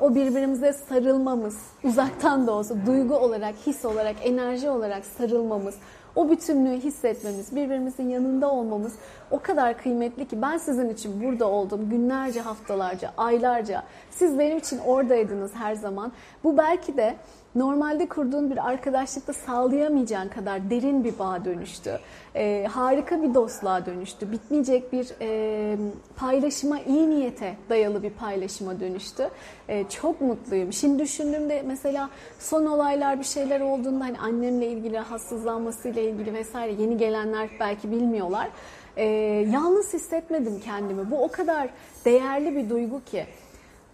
[0.00, 5.74] o birbirimize sarılmamız uzaktan da olsa duygu olarak his olarak enerji olarak sarılmamız
[6.16, 8.94] o bütünlüğü hissetmemiz, birbirimizin yanında olmamız
[9.30, 13.82] o kadar kıymetli ki ben sizin için burada oldum günlerce, haftalarca, aylarca.
[14.10, 16.12] Siz benim için oradaydınız her zaman.
[16.44, 17.16] Bu belki de
[17.56, 21.98] normalde kurduğun bir arkadaşlıkta sağlayamayacağın kadar derin bir bağ dönüştü.
[22.34, 24.32] Ee, harika bir dostluğa dönüştü.
[24.32, 25.76] Bitmeyecek bir e,
[26.16, 29.30] paylaşıma, iyi niyete dayalı bir paylaşıma dönüştü.
[29.68, 30.72] E, çok mutluyum.
[30.72, 36.96] Şimdi düşündüğümde mesela son olaylar bir şeyler olduğunda hani annemle ilgili rahatsızlanmasıyla ilgili vesaire yeni
[36.96, 38.48] gelenler belki bilmiyorlar.
[38.96, 39.04] E,
[39.52, 41.10] yalnız hissetmedim kendimi.
[41.10, 41.68] Bu o kadar
[42.04, 43.26] değerli bir duygu ki.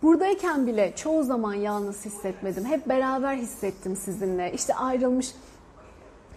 [0.02, 2.64] Buradayken bile çoğu zaman yalnız hissetmedim.
[2.64, 4.52] Hep beraber hissettim sizinle.
[4.52, 5.34] İşte ayrılmış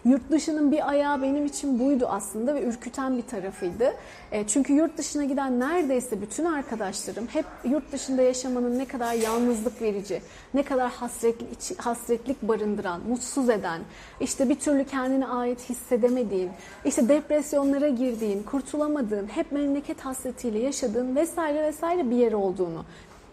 [0.06, 3.94] Yurt dışının bir ayağı benim için buydu aslında ve ürküten bir tarafıydı.
[4.32, 9.82] E, çünkü yurt dışına giden neredeyse bütün arkadaşlarım hep yurt dışında yaşamanın ne kadar yalnızlık
[9.82, 10.22] verici,
[10.54, 13.82] ne kadar hasretlik, hasretlik barındıran, mutsuz eden,
[14.20, 16.52] işte bir türlü kendine ait hissedemediğin,
[16.86, 22.86] işte depresyonlara girdiğin, kurtulamadığın, hep memleket hasretiyle yaşadığın vesaire vesaire bir yer olduğunu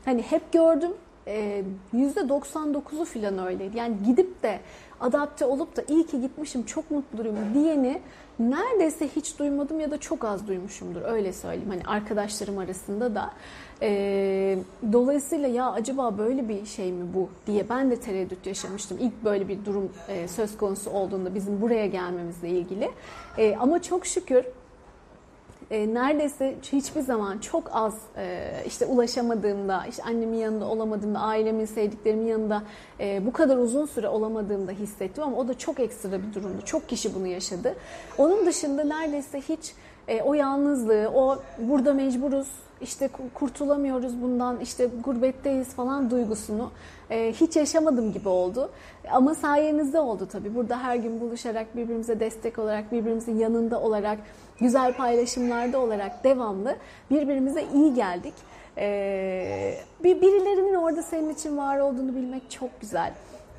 [0.05, 0.93] Hani hep gördüm
[1.95, 3.79] %99'u falan öyleydi.
[3.79, 4.61] Yani gidip de
[5.01, 8.01] adapte olup da iyi ki gitmişim çok mutluyum diyeni
[8.39, 11.71] neredeyse hiç duymadım ya da çok az duymuşumdur öyle söyleyeyim.
[11.71, 13.31] Hani arkadaşlarım arasında da.
[13.83, 14.59] E,
[14.93, 18.99] dolayısıyla ya acaba böyle bir şey mi bu diye ben de tereddüt yaşamıştım.
[19.01, 22.91] İlk böyle bir durum e, söz konusu olduğunda bizim buraya gelmemizle ilgili.
[23.39, 24.45] E, ama çok şükür
[25.73, 32.27] e, neredeyse hiçbir zaman çok az e, işte ulaşamadığımda, işte annemin yanında olamadığımda, ailemin, sevdiklerimin
[32.27, 32.63] yanında
[33.01, 36.63] e, bu kadar uzun süre olamadığımda hissettim ama o da çok ekstra bir durumdu.
[36.65, 37.75] Çok kişi bunu yaşadı.
[38.19, 39.73] Onun dışında neredeyse hiç
[40.09, 42.49] e, o yalnızlığı, o burada mecburuz,
[42.83, 46.71] işte kurtulamıyoruz bundan, işte gurbetteyiz falan duygusunu
[47.11, 48.71] e, hiç yaşamadım gibi oldu.
[49.11, 50.55] Ama sayenizde oldu tabii.
[50.55, 54.19] Burada her gün buluşarak, birbirimize destek olarak, birbirimizin yanında olarak,
[54.61, 56.77] güzel paylaşımlarda olarak devamlı
[57.11, 58.35] birbirimize iyi geldik.
[60.05, 63.13] Bir birilerinin orada senin için var olduğunu bilmek çok güzel.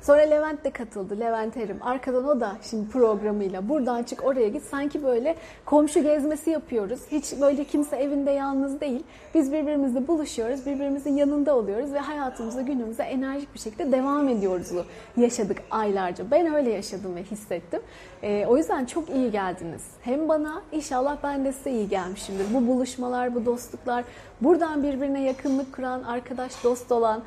[0.06, 1.20] Sonra Levent de katıldı.
[1.20, 1.78] Levent Erim.
[1.80, 4.62] Arkadan o da şimdi programıyla buradan çık oraya git.
[4.62, 7.00] Sanki böyle komşu gezmesi yapıyoruz.
[7.10, 9.04] Hiç böyle kimse evinde yalnız değil.
[9.34, 10.66] Biz birbirimizle buluşuyoruz.
[10.66, 14.70] Birbirimizin yanında oluyoruz ve hayatımıza günümüze enerjik bir şekilde devam ediyoruz.
[15.16, 16.30] Yaşadık aylarca.
[16.30, 17.80] Ben öyle yaşadım ve hissettim.
[18.22, 19.82] Ee, o yüzden çok iyi geldiniz.
[20.02, 22.46] Hem bana inşallah ben de size iyi gelmişimdir.
[22.54, 24.04] Bu buluşmalar, bu dostluklar,
[24.40, 27.22] buradan birbirine yakınlık kuran, arkadaş, dost olan,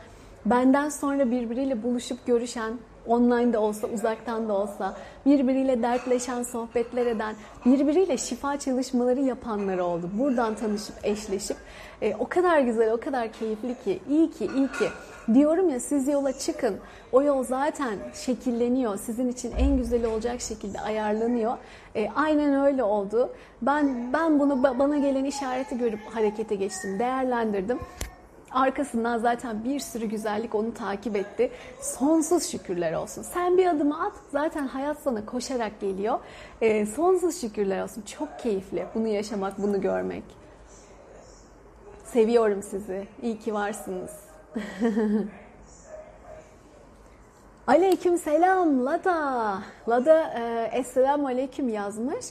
[0.49, 2.73] benden sonra birbiriyle buluşup görüşen,
[3.07, 10.10] online de olsa, uzaktan da olsa, birbiriyle dertleşen, sohbetler eden, birbiriyle şifa çalışmaları yapanlar oldu.
[10.13, 11.57] Buradan tanışıp, eşleşip
[12.01, 14.88] e, o kadar güzel, o kadar keyifli ki, iyi ki, iyi ki.
[15.33, 16.75] Diyorum ya siz yola çıkın.
[17.12, 18.97] O yol zaten şekilleniyor.
[18.97, 21.57] Sizin için en güzeli olacak şekilde ayarlanıyor.
[21.95, 23.29] E, aynen öyle oldu.
[23.62, 27.79] Ben ben bunu bana gelen işareti görüp harekete geçtim, değerlendirdim.
[28.51, 31.51] Arkasından zaten bir sürü güzellik onu takip etti.
[31.81, 33.21] Sonsuz şükürler olsun.
[33.21, 36.19] Sen bir adımı at zaten hayat sana koşarak geliyor.
[36.62, 38.01] E, sonsuz şükürler olsun.
[38.01, 40.23] Çok keyifli bunu yaşamak, bunu görmek.
[42.05, 43.07] Seviyorum sizi.
[43.21, 44.12] İyi ki varsınız.
[47.67, 49.60] Aleyküm selam Lada.
[49.89, 52.25] Lada e, Esselamu Aleyküm yazmış.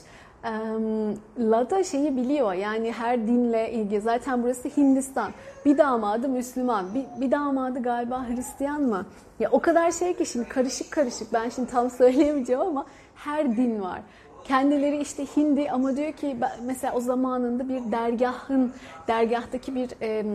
[1.39, 4.01] Lada şeyi biliyor yani her dinle ilgili.
[4.01, 5.31] Zaten burası Hindistan.
[5.65, 9.05] Bir damadı Müslüman, bir, bir damadı galiba Hristiyan mı?
[9.39, 11.33] Ya o kadar şey ki şimdi karışık karışık.
[11.33, 14.01] Ben şimdi tam söyleyemeyeceğim ama her din var.
[14.43, 18.73] Kendileri işte Hindi ama diyor ki mesela o zamanında bir dergahın,
[19.07, 19.89] dergahtaki bir...
[20.01, 20.25] E,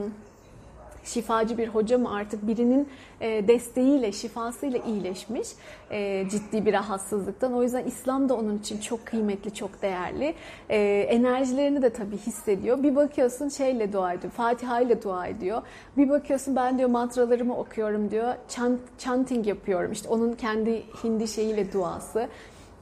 [1.04, 2.88] şifacı bir hoca mı artık birinin
[3.20, 5.48] e, desteğiyle, şifasıyla iyileşmiş
[5.90, 7.52] e, ciddi bir rahatsızlıktan.
[7.52, 10.34] O yüzden İslam da onun için çok kıymetli, çok değerli.
[10.68, 12.82] E, enerjilerini de tabii hissediyor.
[12.82, 15.62] Bir bakıyorsun şeyle dua ediyor, Fatiha ile dua ediyor.
[15.96, 19.92] Bir bakıyorsun ben diyor mantralarımı okuyorum diyor, chant, chanting yapıyorum.
[19.92, 22.28] İşte onun kendi Hindi şeyiyle duası.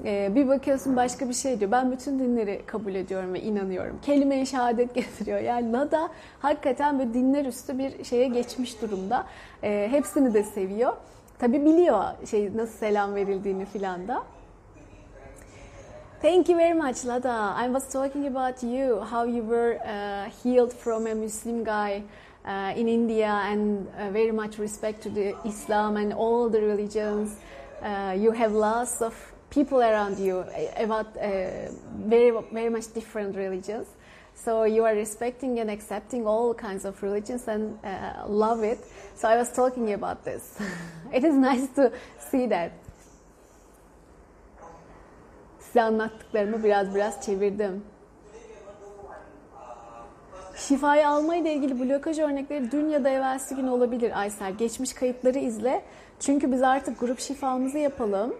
[0.05, 1.71] Ee, bir bakıyorsun başka bir şey diyor.
[1.71, 3.99] Ben bütün dinleri kabul ediyorum ve inanıyorum.
[4.03, 5.41] Kelime-i şehadet getiriyor.
[5.41, 6.09] Yani Lada
[6.39, 9.27] hakikaten böyle dinler üstü bir şeye geçmiş durumda.
[9.63, 10.93] Ee, hepsini de seviyor.
[11.39, 14.23] Tabi biliyor şey nasıl selam verildiğini filan da.
[16.23, 17.57] Thank you very much, Lada.
[17.65, 22.03] I was talking about you, how you were uh, healed from a Muslim guy
[22.45, 27.39] uh, in India, and uh, very much respect to the Islam and all the religions.
[27.83, 30.45] Uh, you have lots of people around you
[30.77, 31.71] about uh,
[32.09, 33.87] very very much different religions.
[34.35, 38.79] So you are respecting and accepting all kinds of religions and uh, love it.
[39.15, 40.59] So I was talking about this.
[41.13, 41.93] it is nice to
[42.31, 42.73] see that.
[45.59, 47.85] Size anlattıklarımı biraz biraz çevirdim.
[50.57, 54.53] Şifayı almayla ilgili blokaj örnekleri dün ya da evvelsi gün olabilir Aysel.
[54.53, 55.83] Geçmiş kayıtları izle.
[56.21, 58.35] Çünkü biz artık grup şifamızı yapalım.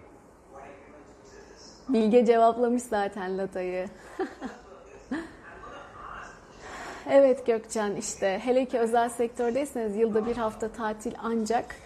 [1.89, 3.89] Bilge cevaplamış zaten Lata'yı.
[7.11, 11.77] evet Gökçen işte hele ki özel sektördeyseniz yılda bir hafta tatil ancak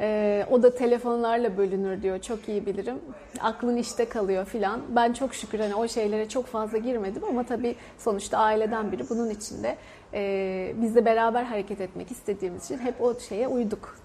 [0.00, 2.18] e, o da telefonlarla bölünür diyor.
[2.20, 2.98] Çok iyi bilirim.
[3.40, 4.80] Aklın işte kalıyor filan.
[4.88, 9.30] Ben çok şükür hani o şeylere çok fazla girmedim ama tabii sonuçta aileden biri bunun
[9.30, 9.76] içinde.
[10.14, 13.98] E, biz de beraber hareket etmek istediğimiz için hep o şeye uyduk.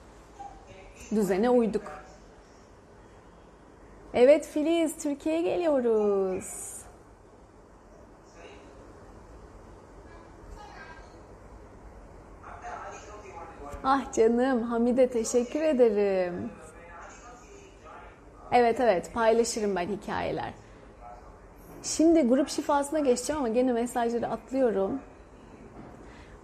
[1.11, 2.08] Düzene uyduk.
[4.13, 6.79] Evet Filiz, Türkiye'ye geliyoruz.
[13.83, 16.49] Ah canım, Hamide teşekkür ederim.
[18.51, 20.53] Evet evet, paylaşırım ben hikayeler.
[21.83, 24.99] Şimdi grup şifasına geçeceğim ama gene mesajları atlıyorum.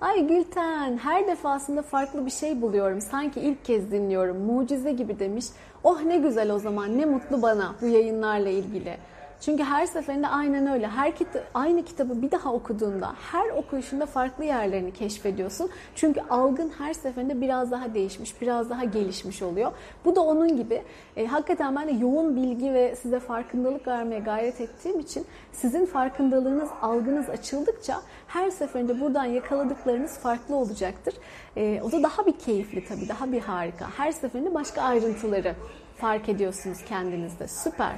[0.01, 3.01] Ay Gülten, her defasında farklı bir şey buluyorum.
[3.01, 4.37] Sanki ilk kez dinliyorum.
[4.37, 5.45] Mucize gibi demiş.
[5.83, 8.97] Oh ne güzel o zaman, ne mutlu bana bu yayınlarla ilgili.
[9.41, 10.87] Çünkü her seferinde aynen öyle.
[10.87, 15.69] Her kita- aynı kitabı bir daha okuduğunda, her okuyuşunda farklı yerlerini keşfediyorsun.
[15.95, 19.71] Çünkü algın her seferinde biraz daha değişmiş, biraz daha gelişmiş oluyor.
[20.05, 20.81] Bu da onun gibi.
[21.17, 26.69] E, hakikaten ben de yoğun bilgi ve size farkındalık vermeye gayret ettiğim için sizin farkındalığınız,
[26.81, 31.13] algınız açıldıkça her seferinde buradan yakaladıklarınız farklı olacaktır.
[31.57, 33.89] E, o da daha bir keyifli tabii, daha bir harika.
[33.97, 35.55] Her seferinde başka ayrıntıları
[35.97, 37.47] fark ediyorsunuz kendinizde.
[37.47, 37.95] Süper.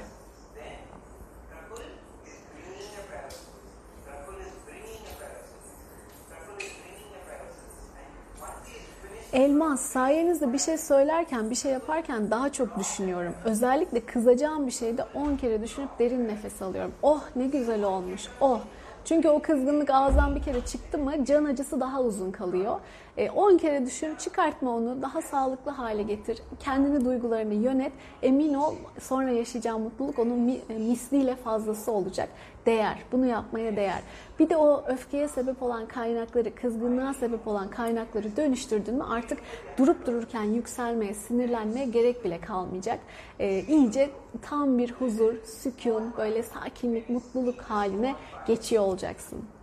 [9.32, 13.34] Elmas, sayenizde bir şey söylerken, bir şey yaparken daha çok düşünüyorum.
[13.44, 16.92] Özellikle kızacağım bir şeyde 10 kere düşünüp derin nefes alıyorum.
[17.02, 18.60] Oh ne güzel olmuş, oh.
[19.08, 22.76] Çünkü o kızgınlık ağızdan bir kere çıktı mı can acısı daha uzun kalıyor.
[23.18, 26.42] 10 e, kere düşün, çıkartma onu, daha sağlıklı hale getir.
[26.60, 27.92] Kendini, duygularını yönet.
[28.22, 32.28] Emin ol sonra yaşayacağın mutluluk onun misliyle fazlası olacak.
[32.66, 34.02] Değer, bunu yapmaya değer.
[34.38, 39.38] Bir de o öfkeye sebep olan kaynakları, kızgınlığa sebep olan kaynakları dönüştürdün mü artık
[39.78, 42.98] durup dururken yükselmeye, sinirlenmeye gerek bile kalmayacak.
[43.40, 44.10] Ee, iyice
[44.42, 48.14] tam bir huzur, sükun, böyle sakinlik, mutluluk haline
[48.46, 49.57] geçiyor olacaksın.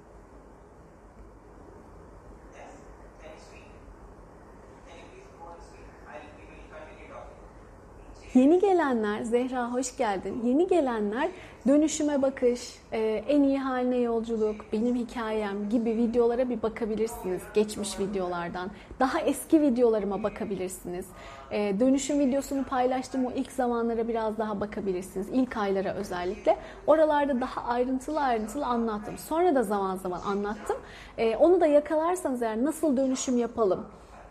[8.35, 10.41] Yeni gelenler, Zehra hoş geldin.
[10.43, 11.29] Yeni gelenler
[11.67, 17.41] dönüşüme bakış, e, en iyi haline yolculuk, benim hikayem gibi videolara bir bakabilirsiniz.
[17.53, 18.71] Geçmiş videolardan.
[18.99, 21.05] Daha eski videolarıma bakabilirsiniz.
[21.51, 25.27] E, dönüşüm videosunu paylaştım o ilk zamanlara biraz daha bakabilirsiniz.
[25.31, 26.57] İlk aylara özellikle.
[26.87, 29.17] Oralarda daha ayrıntılı ayrıntılı anlattım.
[29.17, 30.77] Sonra da zaman zaman anlattım.
[31.17, 33.85] E, onu da yakalarsanız eğer nasıl dönüşüm yapalım,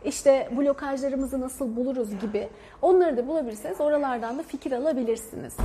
[0.05, 2.49] işte blokajlarımızı nasıl buluruz gibi
[2.83, 5.57] onları da bulabilirseniz oralardan da fikir alabilirsiniz.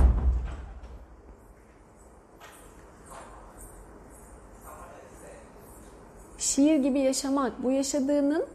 [6.38, 8.46] Şiir gibi yaşamak, bu yaşadığının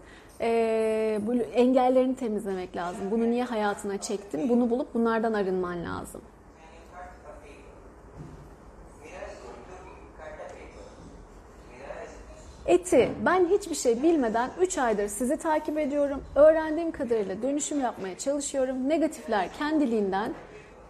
[0.41, 1.19] e,
[1.53, 3.11] engellerini temizlemek lazım.
[3.11, 4.49] Bunu niye hayatına çektin?
[4.49, 6.21] Bunu bulup bunlardan arınman lazım.
[12.65, 16.23] Eti ben hiçbir şey bilmeden 3 aydır sizi takip ediyorum.
[16.35, 18.89] Öğrendiğim kadarıyla dönüşüm yapmaya çalışıyorum.
[18.89, 20.33] Negatifler kendiliğinden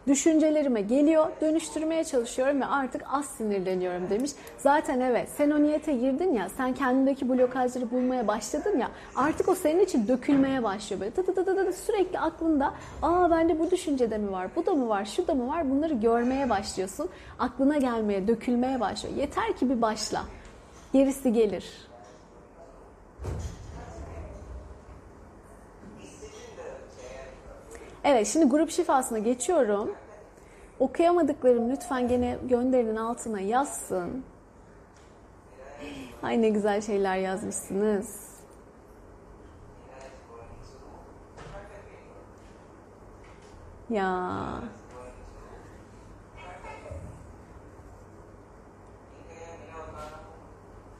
[0.07, 4.31] düşüncelerime geliyor, dönüştürmeye çalışıyorum ve artık az sinirleniyorum demiş.
[4.57, 9.55] Zaten evet sen o niyete girdin ya, sen kendindeki blokajları bulmaya başladın ya, artık o
[9.55, 11.01] senin için dökülmeye başlıyor.
[11.01, 14.65] Böyle dı dı dı dı dı sürekli aklında, aa bende bu düşüncede mi var, bu
[14.65, 17.09] da mı var, şu da mı var bunları görmeye başlıyorsun.
[17.39, 19.15] Aklına gelmeye, dökülmeye başlıyor.
[19.15, 20.21] Yeter ki bir başla.
[20.93, 21.87] Gerisi gelir.
[28.03, 29.95] Evet şimdi grup şifasına geçiyorum.
[30.79, 34.23] Okuyamadıklarım lütfen gene gönderinin altına yazsın.
[36.23, 38.25] Ay ne güzel şeyler yazmışsınız.
[43.89, 44.61] Ya.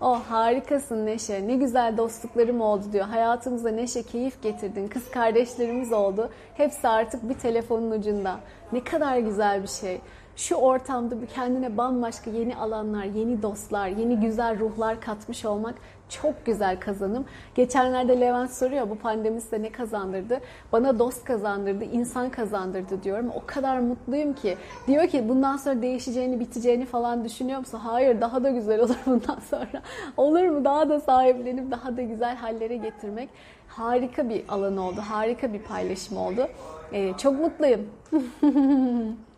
[0.02, 1.48] Oh harikasın Neşe.
[1.48, 3.06] Ne güzel dostluklarım oldu diyor.
[3.06, 4.88] Hayatımıza Neşe keyif getirdin.
[4.88, 6.30] Kız kardeşlerimiz oldu.
[6.54, 8.40] Hepsi artık bir telefonun ucunda.
[8.72, 10.02] Ne kadar güzel bir şey.
[10.36, 15.76] Şu ortamda bir kendine bambaşka yeni alanlar, yeni dostlar, yeni güzel ruhlar katmış olmak
[16.10, 17.26] çok güzel kazanım.
[17.56, 20.40] Geçenlerde Levent soruyor bu pandemi size ne kazandırdı?
[20.72, 23.32] Bana dost kazandırdı, insan kazandırdı diyorum.
[23.36, 24.58] O kadar mutluyum ki.
[24.88, 27.80] Diyor ki bundan sonra değişeceğini, biteceğini falan düşünüyor musun?
[27.84, 29.82] Hayır daha da güzel olur bundan sonra.
[30.18, 30.66] Olur mu?
[30.66, 33.30] Daha da sahiplenip daha da güzel hallere getirmek.
[33.68, 35.02] Harika bir alan oldu.
[35.10, 36.48] Harika bir paylaşım oldu.
[36.94, 37.82] Ee, çok mutluyum.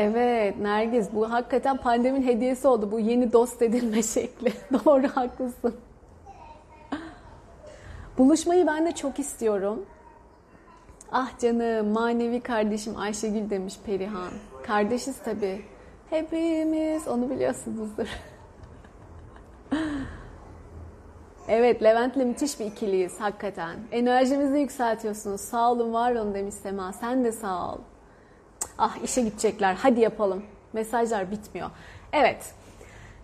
[0.00, 2.92] Evet Nergiz bu hakikaten pandemin hediyesi oldu.
[2.92, 4.52] Bu yeni dost edilme şekli.
[4.72, 5.74] Doğru haklısın.
[8.18, 9.86] Buluşmayı ben de çok istiyorum.
[11.12, 14.30] Ah canım manevi kardeşim Ayşegül demiş Perihan.
[14.66, 15.64] Kardeşiz tabii.
[16.10, 18.06] Hepimiz onu biliyorsunuzdur.
[21.48, 23.76] Evet Levent'le müthiş bir ikiliyiz hakikaten.
[23.92, 25.40] Enerjimizi yükseltiyorsunuz.
[25.40, 26.92] Sağ olun var olun demiş Sema.
[26.92, 27.78] Sen de sağ ol.
[28.80, 30.42] Ah işe gidecekler hadi yapalım.
[30.72, 31.70] Mesajlar bitmiyor.
[32.12, 32.54] Evet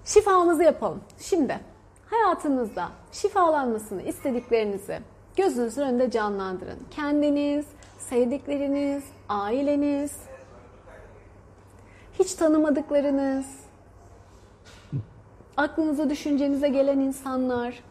[0.04, 1.00] şifamızı yapalım.
[1.18, 1.60] Şimdi
[2.06, 4.98] hayatınızda şifalanmasını istediklerinizi
[5.36, 6.78] gözünüzün önünde canlandırın.
[6.90, 7.66] Kendiniz,
[7.98, 10.12] sevdikleriniz, aileniz,
[12.18, 13.46] hiç tanımadıklarınız,
[15.56, 17.82] aklınıza düşüncenize gelen insanlar,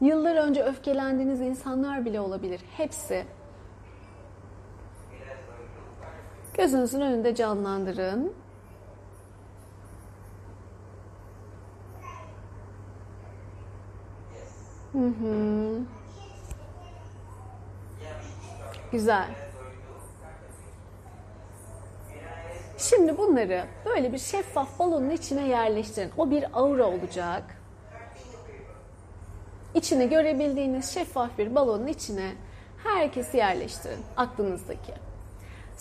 [0.00, 2.60] yıllar önce öfkelendiğiniz insanlar bile olabilir.
[2.76, 3.24] Hepsi
[6.60, 8.32] Gözünüzün önünde canlandırın.
[14.92, 15.78] Hı hı.
[18.92, 19.28] Güzel.
[22.78, 26.10] Şimdi bunları böyle bir şeffaf balonun içine yerleştirin.
[26.16, 27.56] O bir aura olacak.
[29.74, 32.32] İçini görebildiğiniz şeffaf bir balonun içine
[32.84, 35.09] herkesi yerleştirin aklınızdaki.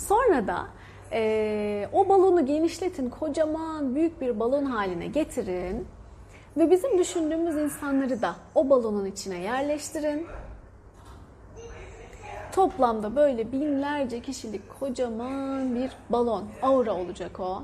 [0.07, 0.67] Sonra da
[1.11, 5.87] e, o balonu genişletin, kocaman büyük bir balon haline getirin
[6.57, 10.27] ve bizim düşündüğümüz insanları da o balonun içine yerleştirin.
[12.51, 17.63] Toplamda böyle binlerce kişilik kocaman bir balon, aura olacak o.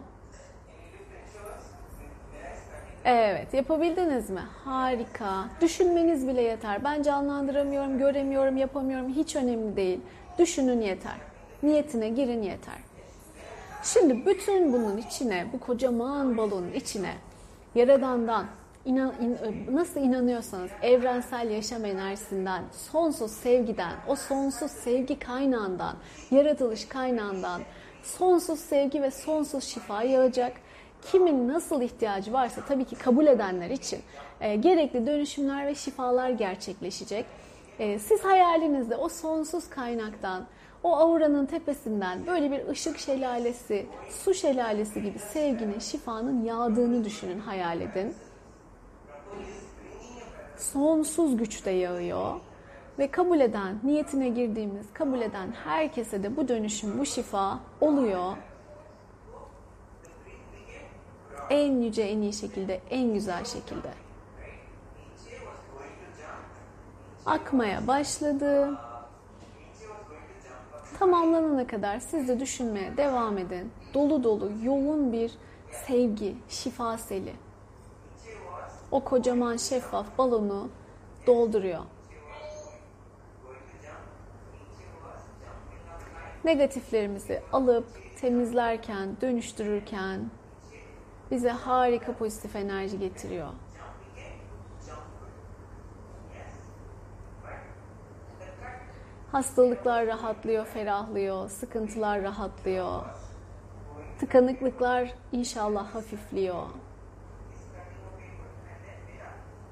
[3.05, 4.43] Evet, yapabildiniz mi?
[4.65, 5.45] Harika.
[5.61, 6.83] Düşünmeniz bile yeter.
[6.83, 9.09] Ben canlandıramıyorum, göremiyorum, yapamıyorum.
[9.09, 9.99] Hiç önemli değil.
[10.39, 11.34] Düşünün yeter.
[11.66, 12.78] Niyetine girin yeter.
[13.84, 17.13] Şimdi bütün bunun içine, bu kocaman balonun içine
[17.76, 18.45] Yaradan'dan
[18.86, 19.38] inan, in,
[19.76, 25.95] nasıl inanıyorsanız evrensel yaşam enerjisinden, sonsuz sevgiden, o sonsuz sevgi kaynağından,
[26.32, 27.61] yaratılış kaynağından
[28.03, 30.53] sonsuz sevgi ve sonsuz şifa yağacak.
[31.11, 33.99] Kimin nasıl ihtiyacı varsa tabii ki kabul edenler için
[34.41, 37.26] e, gerekli dönüşümler ve şifalar gerçekleşecek.
[37.80, 40.45] E, siz hayalinizde o sonsuz kaynaktan
[40.86, 47.81] o auranın tepesinden böyle bir ışık şelalesi, su şelalesi gibi sevginin, şifanın yağdığını düşünün, hayal
[47.81, 48.13] edin.
[50.57, 52.36] Sonsuz güçte yağıyor
[52.99, 58.38] ve kabul eden, niyetine girdiğimiz, kabul eden herkese de bu dönüşüm, bu şifa oluyor.
[61.49, 63.89] En yüce, en iyi şekilde, en güzel şekilde.
[67.25, 68.77] Akmaya başladı
[71.00, 73.72] tamamlanana kadar siz de düşünmeye devam edin.
[73.93, 75.32] Dolu dolu, yoğun bir
[75.88, 77.34] sevgi, şifa seli
[78.91, 80.70] o kocaman şeffaf balonu
[81.28, 81.84] dolduruyor.
[86.46, 87.86] Negatiflerimizi alıp
[88.22, 90.30] temizlerken, dönüştürürken
[91.32, 93.48] bize harika pozitif enerji getiriyor.
[99.36, 103.01] Hastalıklar rahatlıyor, ferahlıyor, sıkıntılar rahatlıyor.
[104.19, 106.63] Tıkanıklıklar inşallah hafifliyor.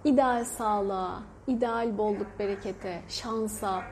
[0.03, 3.83] İdeal sağlığa, ideal bolluk berekete, şansa,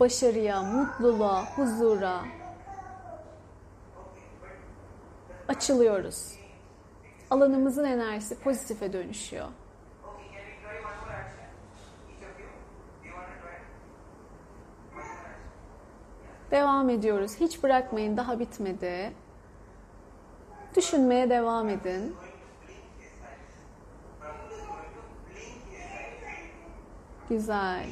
[0.00, 2.20] başarıya, mutluluğa, huzura
[5.48, 6.32] açılıyoruz.
[7.30, 9.48] Alanımızın enerjisi pozitife dönüşüyor.
[16.52, 17.32] Devam ediyoruz.
[17.40, 18.16] Hiç bırakmayın.
[18.16, 19.12] Daha bitmedi.
[20.76, 22.16] Düşünmeye devam edin.
[27.28, 27.86] Güzel.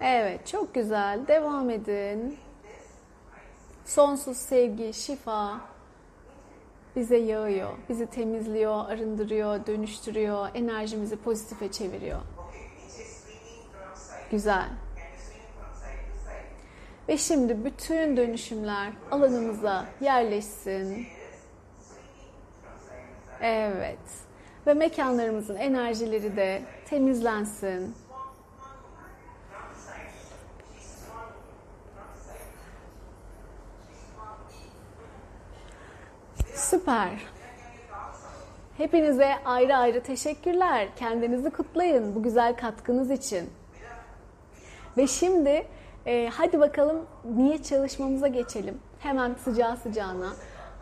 [0.00, 1.26] Evet, çok güzel.
[1.26, 2.38] Devam edin.
[3.84, 5.60] Sonsuz sevgi, şifa
[6.98, 7.70] bize yağıyor.
[7.88, 12.20] Bizi temizliyor, arındırıyor, dönüştürüyor, enerjimizi pozitife çeviriyor.
[14.30, 14.68] Güzel.
[17.08, 21.06] Ve şimdi bütün dönüşümler alanımıza yerleşsin.
[23.40, 23.98] Evet.
[24.66, 27.94] Ve mekanlarımızın enerjileri de temizlensin.
[36.70, 37.10] Süper.
[38.76, 40.88] Hepinize ayrı ayrı teşekkürler.
[40.96, 43.50] Kendinizi kutlayın bu güzel katkınız için.
[44.96, 45.66] Ve şimdi
[46.06, 47.06] e, hadi bakalım
[47.36, 48.78] niyet çalışmamıza geçelim.
[48.98, 50.32] Hemen sıcağı sıcağına.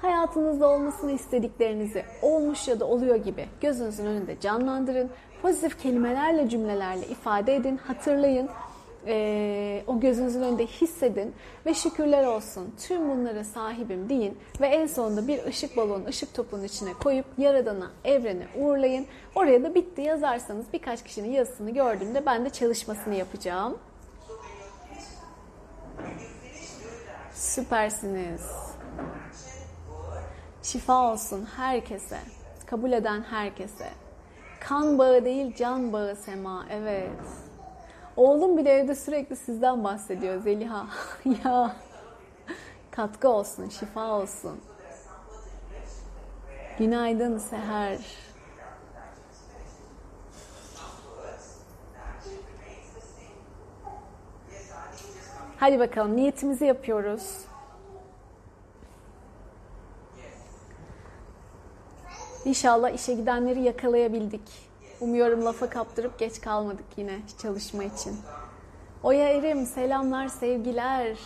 [0.03, 5.11] Hayatınızda olmasını istediklerinizi olmuş ya da oluyor gibi gözünüzün önünde canlandırın.
[5.43, 8.49] Pozitif kelimelerle, cümlelerle ifade edin, hatırlayın.
[9.07, 11.35] E, o gözünüzün önünde hissedin
[11.67, 16.65] ve şükürler olsun tüm bunlara sahibim deyin ve en sonunda bir ışık balonu ışık topunun
[16.65, 19.07] içine koyup yaradana evrene uğurlayın.
[19.35, 23.79] Oraya da bitti yazarsanız birkaç kişinin yazısını gördüğümde ben de çalışmasını yapacağım.
[27.35, 28.43] Süpersiniz.
[30.63, 32.19] Şifa olsun herkese.
[32.67, 33.89] Kabul eden herkese.
[34.61, 36.67] Kan bağı değil can bağı sema.
[36.71, 37.46] Evet.
[38.17, 40.87] Oğlum bile evde sürekli sizden bahsediyor Zeliha.
[41.45, 41.77] ya
[42.91, 44.61] katkı olsun, şifa olsun.
[46.79, 47.99] Günaydın Seher.
[55.59, 57.45] Hadi bakalım niyetimizi yapıyoruz.
[62.45, 64.66] İnşallah işe gidenleri yakalayabildik.
[65.01, 68.17] Umuyorum lafa kaptırıp geç kalmadık yine çalışma için.
[69.03, 71.19] Oya Erim selamlar sevgiler.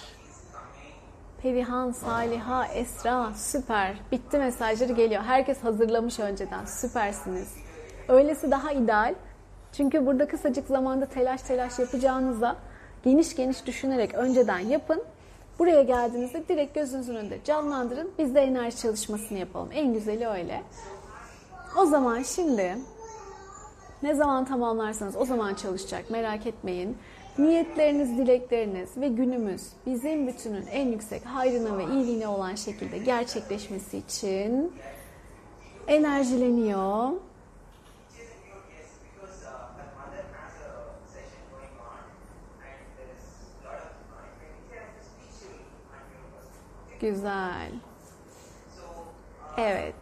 [1.43, 3.95] Perihan, Saliha, Esra süper.
[4.13, 5.23] Bitti mesajları geliyor.
[5.23, 6.65] Herkes hazırlamış önceden.
[6.65, 7.49] Süpersiniz.
[8.09, 9.15] Öylesi daha ideal.
[9.73, 12.57] Çünkü burada kısacık zamanda telaş telaş yapacağınıza
[13.05, 15.03] geniş geniş düşünerek önceden yapın.
[15.59, 18.11] Buraya geldiğinizde direkt gözünüzün önünde canlandırın.
[18.19, 19.69] Biz de enerji çalışmasını yapalım.
[19.73, 20.63] En güzeli öyle.
[21.79, 22.79] O zaman şimdi
[24.03, 26.99] ne zaman tamamlarsanız o zaman çalışacak merak etmeyin.
[27.39, 34.73] Niyetleriniz, dilekleriniz ve günümüz bizim bütünün en yüksek hayrına ve iyiliğine olan şekilde gerçekleşmesi için
[35.87, 37.11] enerjileniyor.
[47.01, 47.71] Güzel.
[49.57, 49.95] Evet.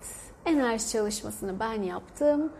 [0.47, 2.53] Enerji çalışmasını ben yaptım.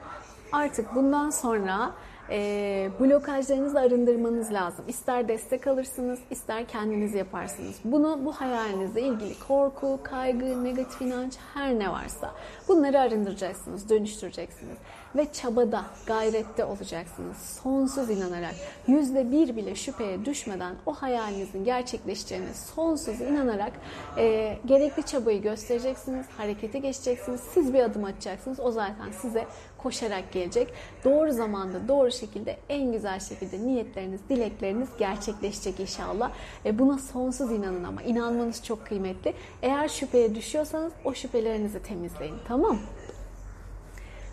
[0.53, 1.95] Artık bundan sonra
[2.31, 4.85] e, blokajlarınızı arındırmanız lazım.
[4.89, 7.77] İster destek alırsınız, ister kendiniz yaparsınız.
[7.85, 12.35] Bunu bu hayalinizle ilgili korku, kaygı, negatif inanç her ne varsa
[12.69, 14.77] bunları arındıracaksınız, dönüştüreceksiniz.
[15.17, 17.37] Ve çabada, gayrette olacaksınız.
[17.37, 18.55] Sonsuz inanarak,
[18.87, 23.73] yüzde bir bile şüpheye düşmeden o hayalinizin gerçekleşeceğine sonsuz inanarak
[24.17, 27.41] e, gerekli çabayı göstereceksiniz, harekete geçeceksiniz.
[27.55, 28.61] Siz bir adım atacaksınız.
[28.61, 29.47] O zaten size
[29.79, 30.75] koşarak gelecek.
[31.05, 36.31] Doğru zamanda, doğru şekilde, en güzel şekilde niyetleriniz, dilekleriniz gerçekleşecek inşallah.
[36.65, 39.35] E buna sonsuz inanın ama inanmanız çok kıymetli.
[39.63, 42.37] Eğer şüpheye düşüyorsanız o şüphelerinizi temizleyin.
[42.49, 42.79] Tamam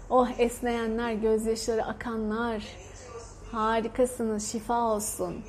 [0.10, 2.64] Oh esneyenler, gözyaşları akanlar.
[3.52, 5.44] Harikasınız, şifa olsun.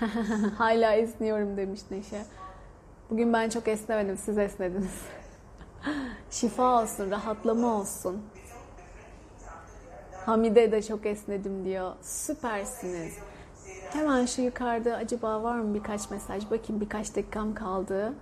[0.58, 2.22] Hala esniyorum demiş Neşe.
[3.10, 5.02] Bugün ben çok esnemedim, siz esnediniz.
[6.30, 8.22] Şifa olsun, rahatlama olsun.
[10.28, 11.92] Hamide de çok esnedim diyor.
[12.02, 13.18] Süpersiniz.
[13.92, 16.44] Hemen şu yukarıda acaba var mı birkaç mesaj?
[16.50, 18.12] Bakayım birkaç dakikam kaldı.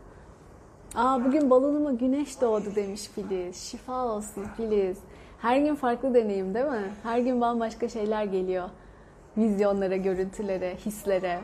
[0.95, 3.57] Aa bugün balonuma güneş doğdu demiş Filiz.
[3.57, 4.99] Şifa olsun Filiz.
[5.41, 6.93] Her gün farklı deneyim değil mi?
[7.03, 8.69] Her gün bambaşka şeyler geliyor.
[9.37, 11.41] Vizyonlara, görüntülere, hislere.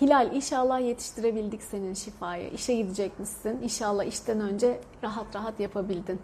[0.00, 2.50] Hilal inşallah yetiştirebildik senin şifayı.
[2.50, 3.62] İşe gidecekmişsin.
[3.62, 6.20] İnşallah işten önce rahat rahat yapabildin.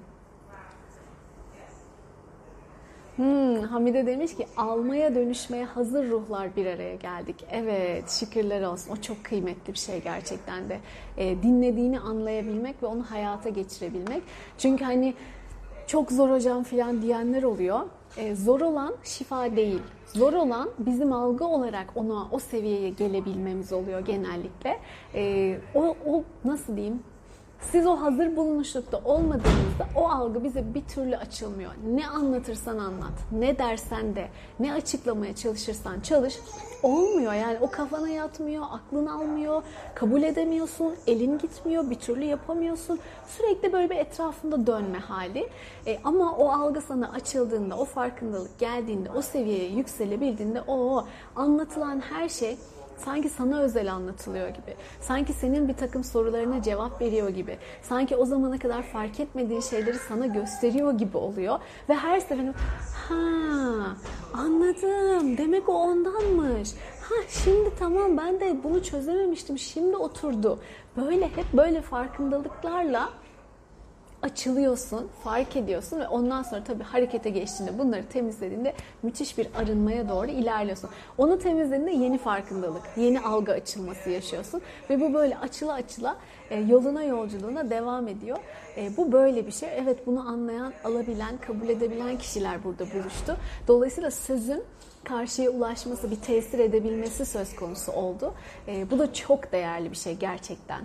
[3.16, 7.36] Hmm, Hamide demiş ki almaya dönüşmeye hazır ruhlar bir araya geldik.
[7.50, 8.92] Evet şükürler olsun.
[8.92, 10.80] O çok kıymetli bir şey gerçekten de.
[11.16, 14.22] E, dinlediğini anlayabilmek ve onu hayata geçirebilmek.
[14.58, 15.14] Çünkü hani
[15.86, 17.80] çok zor hocam filan diyenler oluyor.
[18.16, 19.82] E, zor olan şifa değil.
[20.06, 24.80] Zor olan bizim algı olarak ona o seviyeye gelebilmemiz oluyor genellikle.
[25.14, 27.02] E, o, o nasıl diyeyim?
[27.72, 31.70] Siz o hazır bulunuşlukta olmadığınızda o algı bize bir türlü açılmıyor.
[31.94, 34.28] Ne anlatırsan anlat, ne dersen de,
[34.60, 36.38] ne açıklamaya çalışırsan çalış
[36.82, 37.32] olmuyor.
[37.32, 39.62] Yani o kafana yatmıyor, aklın almıyor,
[39.94, 42.98] kabul edemiyorsun, elin gitmiyor, bir türlü yapamıyorsun.
[43.26, 45.48] Sürekli böyle bir etrafında dönme hali.
[45.86, 51.04] E, ama o algı sana açıldığında, o farkındalık geldiğinde, o seviyeye yükselebildiğinde o
[51.36, 52.56] anlatılan her şey
[52.96, 54.74] sanki sana özel anlatılıyor gibi.
[55.00, 57.58] Sanki senin bir takım sorularına cevap veriyor gibi.
[57.82, 61.58] Sanki o zamana kadar fark etmediğin şeyleri sana gösteriyor gibi oluyor.
[61.88, 62.52] Ve her seferinde
[63.08, 63.14] ha
[64.34, 66.70] anladım demek o ondanmış.
[67.08, 67.14] Ha
[67.44, 70.58] şimdi tamam ben de bunu çözememiştim şimdi oturdu.
[70.96, 73.10] Böyle hep böyle farkındalıklarla
[74.24, 80.26] açılıyorsun, fark ediyorsun ve ondan sonra tabii harekete geçtiğinde bunları temizlediğinde müthiş bir arınmaya doğru
[80.26, 80.90] ilerliyorsun.
[81.18, 86.16] Onu temizlediğinde yeni farkındalık, yeni algı açılması yaşıyorsun ve bu böyle açıla açıla
[86.50, 88.38] e, yoluna yolculuğuna devam ediyor.
[88.76, 89.68] E, bu böyle bir şey.
[89.76, 93.36] Evet bunu anlayan, alabilen, kabul edebilen kişiler burada buluştu.
[93.68, 94.62] Dolayısıyla sözün
[95.04, 98.34] karşıya ulaşması, bir tesir edebilmesi söz konusu oldu.
[98.68, 100.84] E, bu da çok değerli bir şey gerçekten.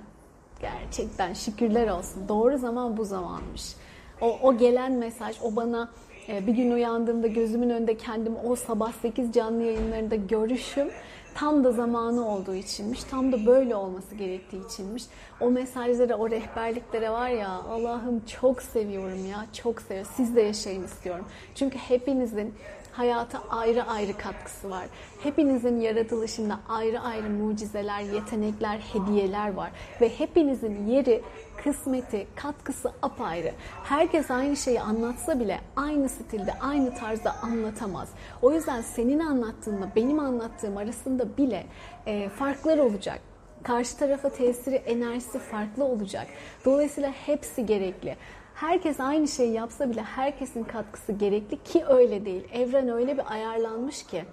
[0.61, 2.27] Gerçekten şükürler olsun.
[2.27, 3.75] Doğru zaman bu zamanmış.
[4.21, 5.89] O, o gelen mesaj, o bana
[6.29, 10.89] e, bir gün uyandığımda gözümün önünde kendim o sabah 8 canlı yayınlarında görüşüm
[11.35, 13.03] tam da zamanı olduğu içinmiş.
[13.03, 15.03] Tam da böyle olması gerektiği içinmiş.
[15.41, 19.45] O mesajlara, o rehberliklere var ya Allah'ım çok seviyorum ya.
[19.53, 20.11] Çok seviyorum.
[20.15, 21.25] Siz de yaşayın istiyorum.
[21.55, 22.53] Çünkü hepinizin
[22.99, 24.85] hayata ayrı ayrı katkısı var.
[25.23, 29.71] Hepinizin yaratılışında ayrı ayrı mucizeler, yetenekler, hediyeler var.
[30.01, 31.21] Ve hepinizin yeri,
[31.63, 33.51] kısmeti, katkısı apayrı.
[33.83, 38.09] Herkes aynı şeyi anlatsa bile aynı stilde, aynı tarzda anlatamaz.
[38.41, 41.65] O yüzden senin anlattığınla benim anlattığım arasında bile
[42.05, 43.19] e, farklar olacak
[43.63, 46.27] karşı tarafa tesiri, enerjisi farklı olacak.
[46.65, 48.15] Dolayısıyla hepsi gerekli.
[48.59, 52.43] Herkes aynı şeyi yapsa bile herkesin katkısı gerekli ki öyle değil.
[52.53, 54.25] Evren öyle bir ayarlanmış ki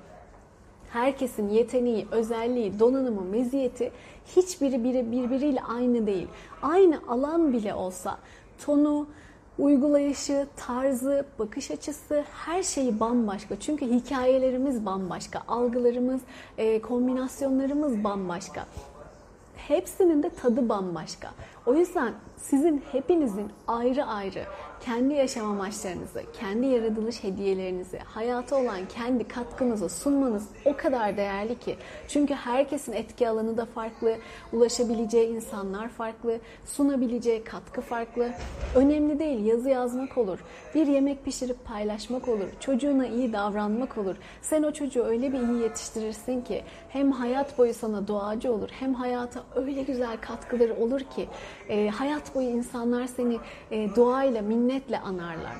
[0.93, 3.93] herkesin yeteneği, özelliği, donanımı, meziyeti
[4.37, 6.29] hiçbiri biri birbiriyle aynı değil.
[6.63, 8.19] Aynı alan bile olsa
[8.65, 9.07] tonu,
[9.59, 13.61] uygulayışı, tarzı, bakış açısı her şeyi bambaşka.
[13.61, 16.21] Çünkü hikayelerimiz bambaşka, algılarımız,
[16.83, 18.67] kombinasyonlarımız bambaşka.
[19.69, 21.31] Hepsinin de tadı bambaşka.
[21.67, 24.45] O yüzden sizin hepinizin ayrı ayrı
[24.87, 31.77] kendi yaşam amaçlarınızı, kendi yaratılış hediyelerinizi, hayata olan kendi katkınızı sunmanız o kadar değerli ki.
[32.09, 34.17] Çünkü herkesin etki alanı da farklı,
[34.53, 38.31] ulaşabileceği insanlar farklı, sunabileceği katkı farklı.
[38.75, 40.39] Önemli değil yazı yazmak olur,
[40.75, 44.17] bir yemek pişirip paylaşmak olur, çocuğuna iyi davranmak olur.
[44.43, 48.95] Sen o çocuğu öyle bir iyi yetiştirirsin ki hem hayat boyu sana duacı olur, hem
[48.95, 51.29] hayata öyle güzel katkıları olur ki
[51.69, 53.39] e, hayat boyu insanlar seni
[53.71, 54.43] e, duayla,
[54.77, 55.57] minnetle anarlar.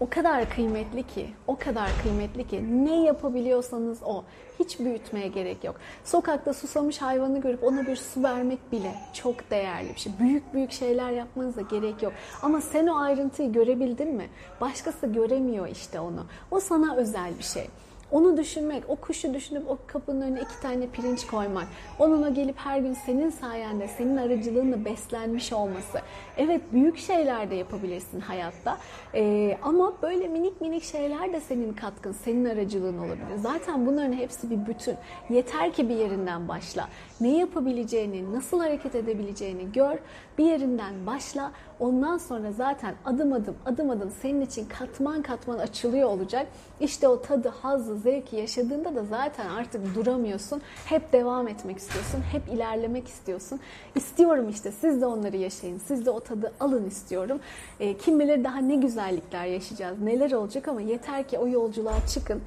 [0.00, 4.24] O kadar kıymetli ki, o kadar kıymetli ki ne yapabiliyorsanız o.
[4.58, 5.76] Hiç büyütmeye gerek yok.
[6.04, 10.12] Sokakta susamış hayvanı görüp ona bir su vermek bile çok değerli bir şey.
[10.20, 12.12] Büyük büyük şeyler yapmanıza gerek yok.
[12.42, 14.28] Ama sen o ayrıntıyı görebildin mi?
[14.60, 16.26] Başkası göremiyor işte onu.
[16.50, 17.66] O sana özel bir şey.
[18.12, 21.66] Onu düşünmek, o kuşu düşünüp o kapının önüne iki tane pirinç koymak,
[21.98, 26.00] onunla gelip her gün senin sayende, senin aracılığınla beslenmiş olması.
[26.36, 28.78] Evet büyük şeyler de yapabilirsin hayatta
[29.14, 33.36] ee, ama böyle minik minik şeyler de senin katkın, senin aracılığın olabilir.
[33.36, 34.96] Zaten bunların hepsi bir bütün.
[35.30, 36.88] Yeter ki bir yerinden başla.
[37.20, 39.98] Ne yapabileceğini, nasıl hareket edebileceğini gör,
[40.40, 41.52] bir yerinden başla.
[41.80, 46.46] Ondan sonra zaten adım adım adım adım senin için katman katman açılıyor olacak.
[46.80, 50.62] İşte o tadı, hazzı, zevki yaşadığında da zaten artık duramıyorsun.
[50.84, 52.20] Hep devam etmek istiyorsun.
[52.32, 53.60] Hep ilerlemek istiyorsun.
[53.94, 55.78] İstiyorum işte siz de onları yaşayın.
[55.78, 57.40] Siz de o tadı alın istiyorum.
[57.80, 59.98] E, kim bilir daha ne güzellikler yaşayacağız.
[60.02, 62.40] Neler olacak ama yeter ki o yolculuğa çıkın.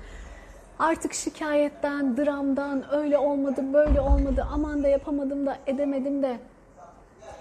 [0.80, 6.38] Artık şikayetten, dramdan, öyle olmadı, böyle olmadı, aman da yapamadım da, edemedim de,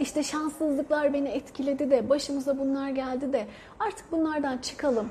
[0.01, 3.47] işte şanssızlıklar beni etkiledi de, başımıza bunlar geldi de,
[3.81, 5.09] artık bunlardan çıkalım.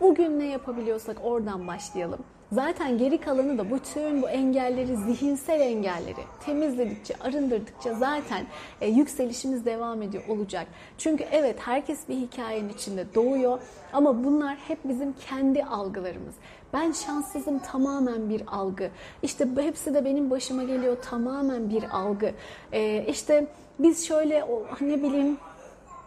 [0.00, 2.20] Bugün ne yapabiliyorsak oradan başlayalım.
[2.52, 8.46] Zaten geri kalanı da bütün bu engelleri, zihinsel engelleri temizledikçe, arındırdıkça zaten
[8.80, 10.66] e, yükselişimiz devam ediyor olacak.
[10.98, 13.60] Çünkü evet herkes bir hikayenin içinde doğuyor
[13.92, 16.34] ama bunlar hep bizim kendi algılarımız.
[16.72, 18.90] Ben şanssızım tamamen bir algı.
[19.22, 22.32] İşte hepsi de benim başıma geliyor tamamen bir algı.
[22.72, 23.46] E, işte
[23.78, 24.44] biz şöyle
[24.80, 25.38] ne bileyim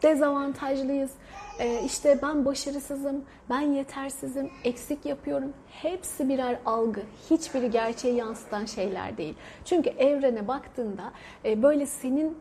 [0.04, 1.12] dezavantajlıyız.
[1.60, 5.54] Ee, işte ben başarısızım, ben yetersizim, eksik yapıyorum.
[5.70, 7.02] Hepsi birer algı.
[7.30, 9.36] Hiçbiri gerçeği yansıtan şeyler değil.
[9.66, 11.12] Çünkü evrene baktığında
[11.46, 12.38] e, böyle senin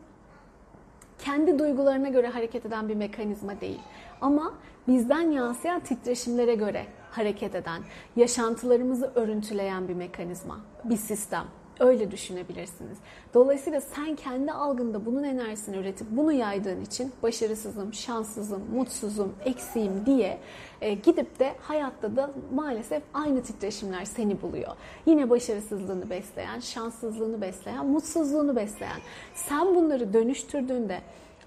[1.18, 3.81] kendi duygularına göre hareket eden bir mekanizma değil.
[4.20, 4.55] Ama
[4.89, 7.83] bizden yansıyan titreşimlere göre hareket eden,
[8.16, 11.45] yaşantılarımızı örüntüleyen bir mekanizma, bir sistem.
[11.81, 12.99] Öyle düşünebilirsiniz.
[13.35, 20.39] Dolayısıyla sen kendi algında bunun enerjisini üretip bunu yaydığın için başarısızım, şanssızım, mutsuzum, eksiğim diye
[20.81, 24.72] e, gidip de hayatta da maalesef aynı titreşimler seni buluyor.
[25.07, 29.01] Yine başarısızlığını besleyen, şanssızlığını besleyen, mutsuzluğunu besleyen.
[29.35, 31.01] Sen bunları dönüştürdüğünde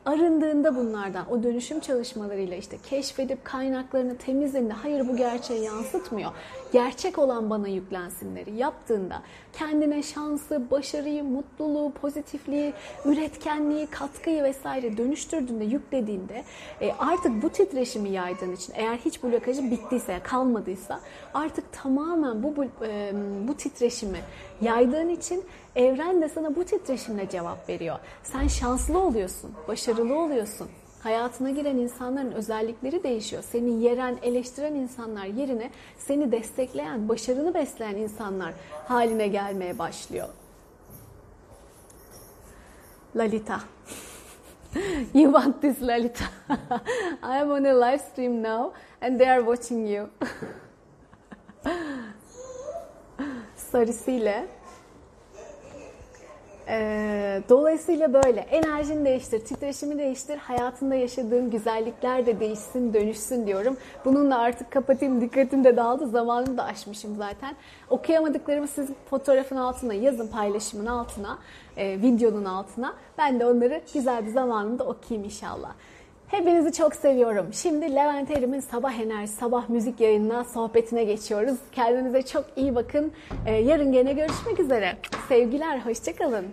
[0.08, 6.32] arındığında bunlardan o dönüşüm çalışmalarıyla işte keşfedip kaynaklarını temizlediğinde hayır bu gerçeği yansıtmıyor.
[6.72, 9.22] Gerçek olan bana yüklensinleri yaptığında
[9.54, 12.74] kendine şansı, başarıyı, mutluluğu, pozitifliği,
[13.06, 16.44] üretkenliği, katkıyı vesaire dönüştürdüğünde, yüklediğinde
[16.82, 21.00] e, artık bu titreşimi yaydığın için eğer hiç blokajı bittiyse, kalmadıysa
[21.34, 23.14] artık tamamen bu, e,
[23.48, 24.20] bu titreşimi
[24.62, 25.44] yaydığın için
[25.76, 28.00] evren de sana bu titreşimle cevap veriyor.
[28.24, 30.68] Sen şanslı oluyorsun, başarılı oluyorsun.
[31.08, 33.44] Hayatına giren insanların özellikleri değişiyor.
[33.44, 38.54] Seni yeren, eleştiren insanlar yerine seni destekleyen, başarını besleyen insanlar
[38.88, 40.28] haline gelmeye başlıyor.
[43.16, 43.60] Lalita.
[45.14, 46.26] you want this Lalita.
[47.24, 50.08] I am on a live stream now and they are watching you.
[53.56, 54.46] Sarısıyla
[56.70, 63.78] ee, dolayısıyla böyle enerjini değiştir, titreşimi değiştir, hayatında yaşadığın güzellikler de değişsin, dönüşsün diyorum.
[64.06, 67.56] Bununla artık kapatayım, dikkatim de dağıldı, zamanımı da aşmışım zaten.
[67.90, 71.38] Okuyamadıklarımı siz fotoğrafın altına yazın, paylaşımın altına,
[71.78, 72.94] e, videonun altına.
[73.18, 75.72] Ben de onları güzel bir zamanında okuyayım inşallah.
[76.28, 77.48] Hepinizi çok seviyorum.
[77.54, 81.58] Şimdi Levent Erim'in Sabah Enerji, Sabah Müzik yayınına, sohbetine geçiyoruz.
[81.72, 83.12] Kendinize çok iyi bakın.
[83.46, 84.98] Ee, yarın gene görüşmek üzere.
[85.28, 86.46] Sevgiler, hoşçakalın.